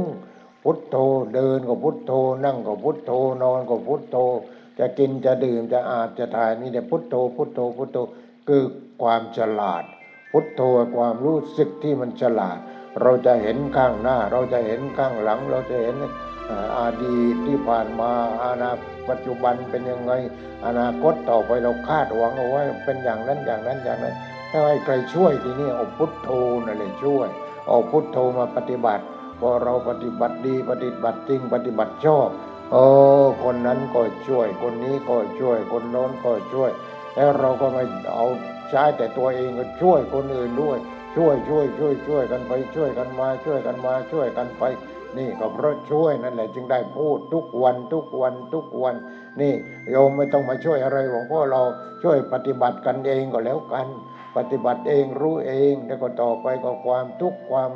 [0.63, 0.97] พุทโธ
[1.35, 2.13] เดินก็พุทโธ
[2.45, 4.17] นั่งก็พุทโธนอนก็พุทโธ
[4.79, 7.99] จะกินจะดื่มจะอาบจะถ่ายนี่แต่พุทโธ พุทโธพุทโธ
[8.49, 8.63] คือ
[9.03, 9.85] ความฉลาด
[10.33, 10.63] พุทโธ
[10.97, 12.59] ความรู้สึกที่มันฉลาด
[13.01, 15.97] เราจะเห็นข้างหน้า เราจะเห็นข้างหลัง เราจะเห็น
[16.79, 18.11] อาดีตที่ผ่านมา
[18.43, 18.71] อาณา
[19.09, 20.13] ปัจจุบันเป็นยังไง
[20.67, 24.15] อนาคตต่อไปเราคาดหวังเอาไว้เป็นอย่างนั้นอย่างนั้นอย่างนั้น
[24.51, 26.31] ถ้าให้ใครช่วยทีนี้เอาพุทโธ
[26.67, 27.29] นั่นเลยช่วย
[27.69, 29.05] เอาพุทโธมาปฏิบัติ
[29.43, 32.29] พอเราปฏิบัติดีปฏิบัติจริงปฏิบัติชอบ
[32.73, 32.77] เอ
[33.23, 36.71] อคนนั้นก็ช่วย คนนี้ก็ช่วย คนโน้นก็ช่วย
[37.17, 37.85] แล้วเราก็ไม่
[38.15, 38.27] เอา
[38.71, 40.79] ใช้แต่ตัวเองก็ช่วยคนอื่นด้วย
[41.17, 44.63] ช่วยช่วยช่วยช่วยกันไปช่วยกันมาช่วยกันมาช่วยกันไป
[45.19, 48.97] นี่ก็เพราะช่วยนั่นแหละจึงได้พูดทุกวันทุกวันทุกวัน
[49.41, 49.55] นี่
[49.91, 51.63] โยมไม่ต้องมาช่วยอะไรหลวงพ่อเรา
[52.03, 53.87] ช่วยปฏิบัติกันเองก็แล้วกัน
[54.37, 57.71] ปฏิบัติเองรู้เองแล้วก็ต่อไปก็ความทุกข์ความ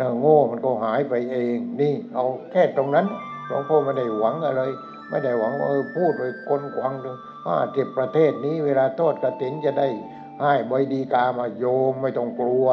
[0.00, 3.06] น่าโง่มันก็หายไปเอง นี่เอาแค่ตรงนั้น
[3.46, 4.62] หลวงพ่อไม่ได้หวังอะไร
[5.08, 9.88] ไม่ได้หวังว่าเออพูดโดยคนกวางถึงห้าสิบประเทศนี้เวลาโทษกระถินจะได้
[10.40, 12.68] ให้ใบดีกามาโยมไม่ต้องกลัว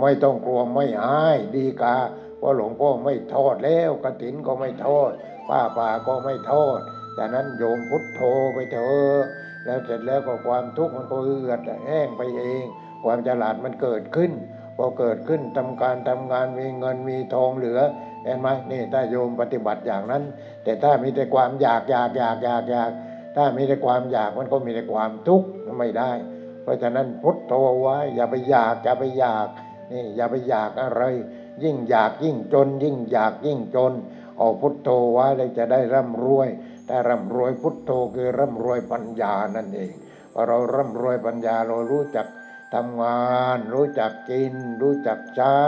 [0.00, 1.96] ไม่ต้องกลัวไม่ให้ดีกา
[2.38, 5.10] เพราหลวงพ่อไม่โทษแล้วกระถินก็ไม่โทษ
[5.48, 6.78] ป้าป่าก็ไม่โทษ
[7.16, 8.20] จากนั้นโยมพุทโธ
[8.54, 9.20] ไปเถอะ
[9.64, 12.64] แล้วเสร็จแล้วก็ความทุกข์มันก็เอือดแห้งไปเอง
[13.04, 14.32] ความฉลาดมันเกิดขึ้น
[14.76, 17.80] พอเกิดขึ้นทำการทำงานมีเงินมีทองเหลือ
[18.24, 20.22] เห็นไหมนี่ถ้าโยมปฏิบัติอย่างนั้น
[20.64, 22.90] แต่ถ้ามีแต่ความอยากอยากอยากอยากอยาก
[23.36, 25.48] ถ้ามีแต่ความอยากมันก็มีแต่ความทุกข์
[25.78, 26.12] ไม่ได้
[26.62, 27.52] เพราะฉะนั้นพุทโธ
[27.82, 29.48] ไว้อย่าไปอยากอย่าไปอยาก
[29.92, 31.02] นี่อย่าไปอยากอะไร
[31.62, 33.92] ยิ่งอยากยิ่งจน ยิ่งอยากยิ่งจน
[34.36, 36.48] เอาพุทโธไว้แล้วจะได้ร่ำรวย
[36.86, 39.90] แต่ร่ำรวยพุทโธคือร่ำรวยปัญญานั่นเอง
[40.32, 42.26] พอเราร่ำรวยปัญญาเรารู้จัก
[42.74, 45.60] ทำงานรู้จักกิน รู้จักใช้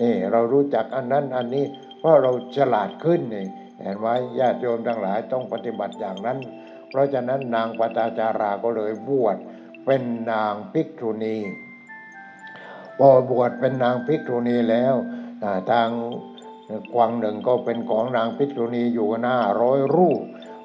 [0.00, 1.64] นี่เรารู้จักอันนั้นอันนี้
[1.98, 3.46] เพราะเราฉลาดขึ้นนี่
[3.78, 4.06] เห็นไหม
[4.38, 6.38] ญาติโยมทั้งหลายต้องปฏิบัติอย่างนั้น
[6.88, 9.36] เพราะฉะนั้นนางปตาจาราก็เลยบวช
[9.84, 11.36] เป็นนางภิกษุณี
[12.98, 14.94] พอบวชเป็นนางภิกษุณีแล้ว
[15.70, 15.88] ทาง
[16.94, 20.20] กวางหนึ่งก็เป็นของนางภิกษุณีอยู่กันห้าร้อยรูป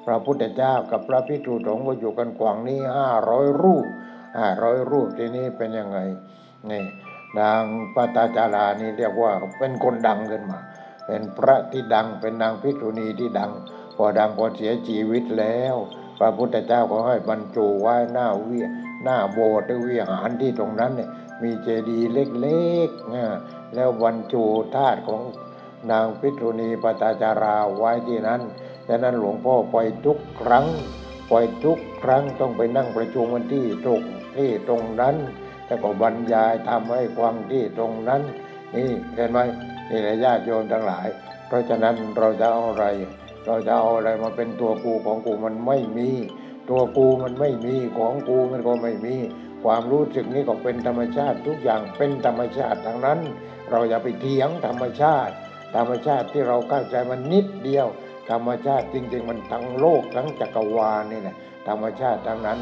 [0.06, 3.86] พระพุทธเจ้ากับพระภิกษุสงฆ์ก็อยู่กันกวางนี้ห้าร้อยรูป
[4.38, 5.98] ห้าร้อยรูปทีนี้เป็นยังไง
[6.70, 6.82] นี่
[7.38, 7.62] นาง
[7.94, 10.58] ปตาจารานี่เรียกว่าเป็นคนดังขึ้นมา
[11.06, 13.52] เป็นพระที่ดังเป็นนางภิกษุณีที่ดัง
[13.96, 15.76] พอดังพอเสียชีวิตแล้ว
[16.18, 18.66] พระพุทธเจ้าก็ให้บรรจุไว้หน้าเวีย
[19.02, 21.10] หน้าโบสถ์วิหารที่ตรงนั้นเนี่ย
[21.42, 25.20] มีเจดีย์เล็กๆแล้วบรรจุธาตุของ
[25.90, 28.40] นางพิษุณีปตาจาราไว้ที่นั้น
[28.88, 29.76] ดังนั้นหลวงพ่อไป
[30.06, 30.66] ทุกครั้ง
[31.28, 34.02] ไปทุกครั้งต้องไปนั่งประชุมกันที่ตรง
[34.36, 35.16] ที่ตรงนั้น
[35.66, 38.22] แต่ก็บรรยายทำให้ความที่ตรงนั้น
[38.74, 39.38] นี่เห็นไหม
[39.90, 41.06] นี่แหละญาติโยมทั้งหลาย
[41.46, 42.86] เพราะฉะนั้นเราจะเอาอะไร
[43.46, 46.10] เราจะเอาอะไรมาเป็นตัวกูของกูมันไม่มี
[46.70, 49.16] ตัวกูมันไม่มีของกูมันก็ไม่มี
[49.64, 53.18] ความรู้สึกนี้ก็เป็นธรรมชาติทุกอย่างเป็นธรรมชาติทั้งนั้น
[53.70, 55.34] เราอย่าไปเถียงธรรมชาติ
[55.76, 57.86] ธรรมชาติที่เราเข้าใจมันนิดเดียว
[58.30, 61.36] ธรรมชาติจริง ๆ มันทั้งโลกทั้งจักรวาลนี่แหละ
[61.68, 62.58] ธรรมชาติทั้งนั้น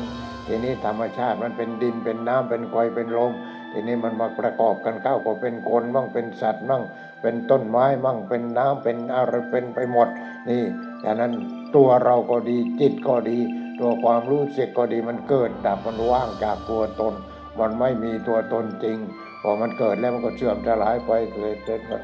[0.46, 3.32] ทีนี้ธรรมชาติมันเป็นดินเป็นน้ำเป็นไฟเป็นลม
[3.72, 6.82] ทีนี้มันมาประกอบกันเข้าก็เป็นคนบ้างเป็นสัตว์บ้าง
[7.22, 10.08] เป็นต้นไม้บ้างเป็นน้ำเป็นอะไรเป็นไปหมด
[10.48, 10.62] นี่
[11.04, 11.32] ดังนั้น
[11.76, 13.38] ตัวเราก็ดีจิตก็ดี
[13.80, 17.14] ตัวความรู้สึกก็ดีมันเกิดดับมันว่างจากตัวตน
[17.60, 18.98] มันไม่มีตัวตนจริง
[19.42, 21.56] พอมันเกิดแล้วมันก็เสื่อมสลายไปเกิด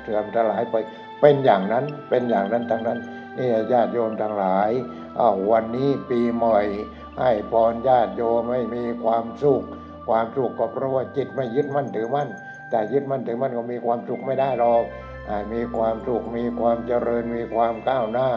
[0.03, 0.75] เสื่อมสลายไป
[1.21, 2.99] เป็นอย่างนั้นเป็นอย่างนั้นทั้งนั้น
[3.39, 4.71] นี่ญาติโยมทั้งหลาย
[5.19, 6.61] อาวันนี้ปีใหม่
[7.21, 9.65] ให้พรญาติโยมไม่มีความสุข
[10.09, 12.29] ความสุขก็เพราะว่าจิตไม่ยึดมั่นถือมั่น
[12.71, 14.85] แต่ยึดมั่นถือมั่นก็มีความสุขไม่ได้หรอก
[15.53, 18.29] มีความสุขมีความเจริญมีความก้าวหน้า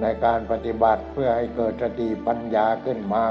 [0.00, 3.24] ในการปฏิบัติเพื่อให้เกิดสติปัญญาขึ้นมา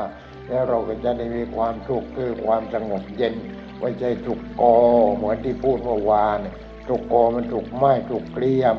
[0.49, 3.33] แล้วเราก็จะได้มีความสุขคือความสงบเย็น
[3.79, 4.77] ไม่ใช่ถูกกอ
[5.15, 6.39] เหมือนที่พูดเมื่อวาน
[6.87, 8.77] ถูกกอมันถูกไม้ถูกเกลียม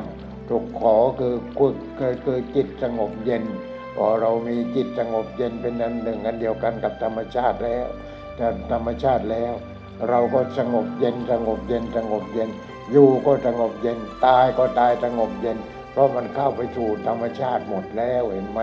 [0.49, 3.43] ถูกขอคือคือคือจิตสงบเย็น
[3.95, 7.85] พอเรามีจิตสงบเย็นเป็นอันหนึ่งอันเดียวกันกับธรรมชาติแล้ว
[8.35, 9.53] แต่ธรรมชาติแล้ว
[10.09, 12.49] เราก็สงบเย็นสงบเย็นสงบเย็น
[12.91, 15.57] อยู่ก็สงบเย็น ตายก็ตายสงบเย็น
[15.91, 18.59] เพราะมันเข้าไปสู่ธรรมชาติหมดแล้วเห็นไหม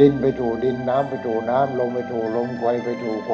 [0.00, 3.32] ดินไปถูดินน้ำไปถูน้ำลมไปถูลมไฟไปถูไฟ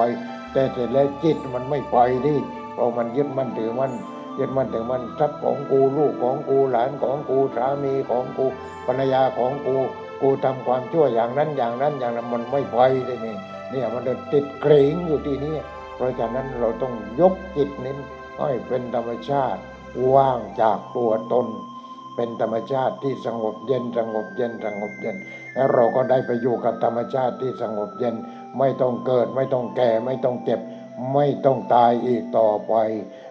[0.52, 2.34] แต่เสร็จแล้วจิตมันไม่ปล่อยดิ
[2.74, 3.92] เพราะมันยึดมั่นถือมั่น
[4.38, 8.46] ยึดมั่นถือมั่นทรัพย์ของกูลูกของกูหลานของกูสามีของกู
[8.86, 9.76] ภรรยาของกู
[10.20, 13.36] กูทำความชั่วอย่างนั้นอย่างนั้นอย่างนั้นมันไม่ปล่อยเลยนี่
[13.70, 15.54] เนี่ยมันติดเกรงอยู่ที่นี่
[15.96, 17.96] เพราะฉะนั้นเราต้องยกจิตนี้
[18.38, 19.60] ให้เป็นธรรมชาติ
[20.14, 21.46] ว่างจากตัวตน
[22.16, 25.16] เป็นธรรมชาติที่สงบเย็นสงบเย็นสงบเย็น
[25.54, 28.14] แล้วเราก็ได้ไปอยู่กับธรรมชาติที่สงบเย็น
[28.58, 30.60] ไม่ต้องเกิดไม่ต้องแก่ไม่ต้องเจ็บ
[31.14, 32.74] ไม่ต้องตายอีกต่อไป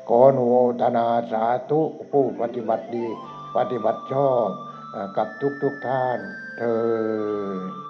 [0.08, 1.82] ขออนุโมทนาสาธุ
[2.12, 3.06] ผู้ปฏิบัติดี
[3.56, 4.48] ปฏิบัติชอบ
[5.18, 6.20] กับทุกทุกท่าน
[6.58, 7.88] เธอ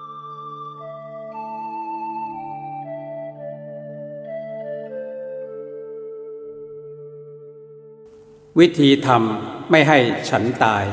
[8.60, 9.98] วิธีทำไม่ให้
[10.30, 10.86] ฉันตาย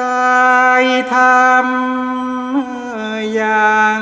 [0.00, 0.84] กาย
[1.14, 4.00] ทำอย่าง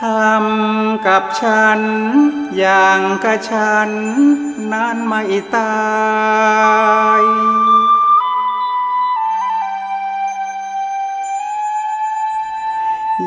[0.00, 1.80] ทำกับฉัน
[2.58, 3.90] อย่างกับฉัน
[4.72, 5.22] นั้นไม่
[5.56, 5.80] ตา
[7.20, 7.22] ย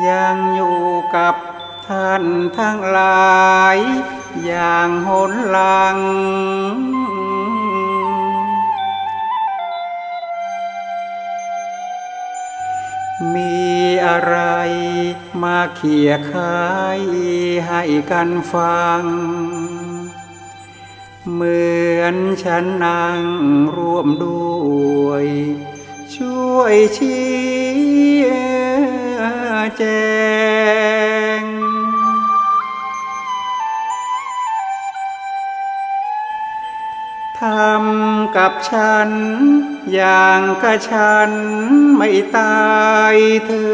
[0.08, 0.80] ยังอยู่
[1.16, 1.34] กับ
[1.88, 2.22] ท่าน
[2.58, 3.78] ทั้งหลาย
[4.42, 5.96] อย่างหนหลัง
[13.34, 13.64] มี
[14.06, 14.36] อะไร
[15.42, 16.64] มาเขี่ยคา
[16.98, 17.00] ย
[17.66, 19.02] ให้กันฟัง
[21.32, 21.68] เหมื
[22.00, 23.22] อนฉันนั่ง
[23.76, 24.46] ร่วมด้
[25.06, 25.26] วย
[26.14, 27.94] ช่วยชี้
[29.78, 29.84] แจ
[31.40, 39.10] งำกับฉัน
[39.92, 41.30] อย่างกับฉัน
[41.96, 42.64] ไม่ตา
[43.12, 43.14] ย
[43.46, 43.66] เถิ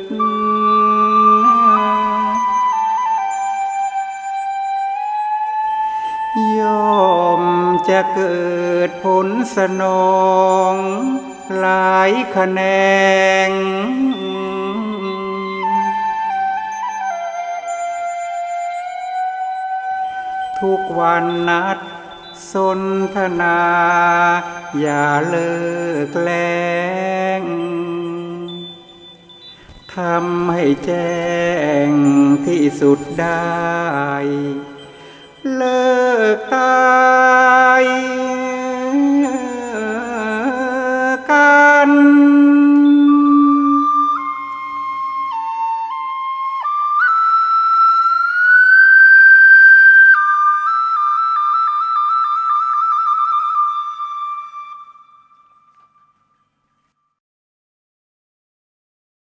[0.00, 0.02] ด
[6.60, 6.62] ย
[6.96, 7.08] อ
[7.40, 7.42] ม
[7.88, 8.42] จะเกิ
[8.88, 10.22] ดผลสนอ
[10.72, 10.74] ง
[11.58, 12.60] หลายคะแน
[13.48, 13.50] ง
[20.60, 21.78] ทุกวันนัด
[22.52, 22.80] สน
[23.16, 23.60] ทนา
[24.80, 25.56] อย่าเลิ
[26.08, 26.58] กแล้
[27.40, 27.42] ง
[29.94, 31.18] ทำให้แจ้
[31.88, 31.90] ง
[32.46, 33.54] ที่สุดได้
[35.54, 35.92] เลิ
[36.36, 37.84] กตาย
[41.30, 41.90] กัน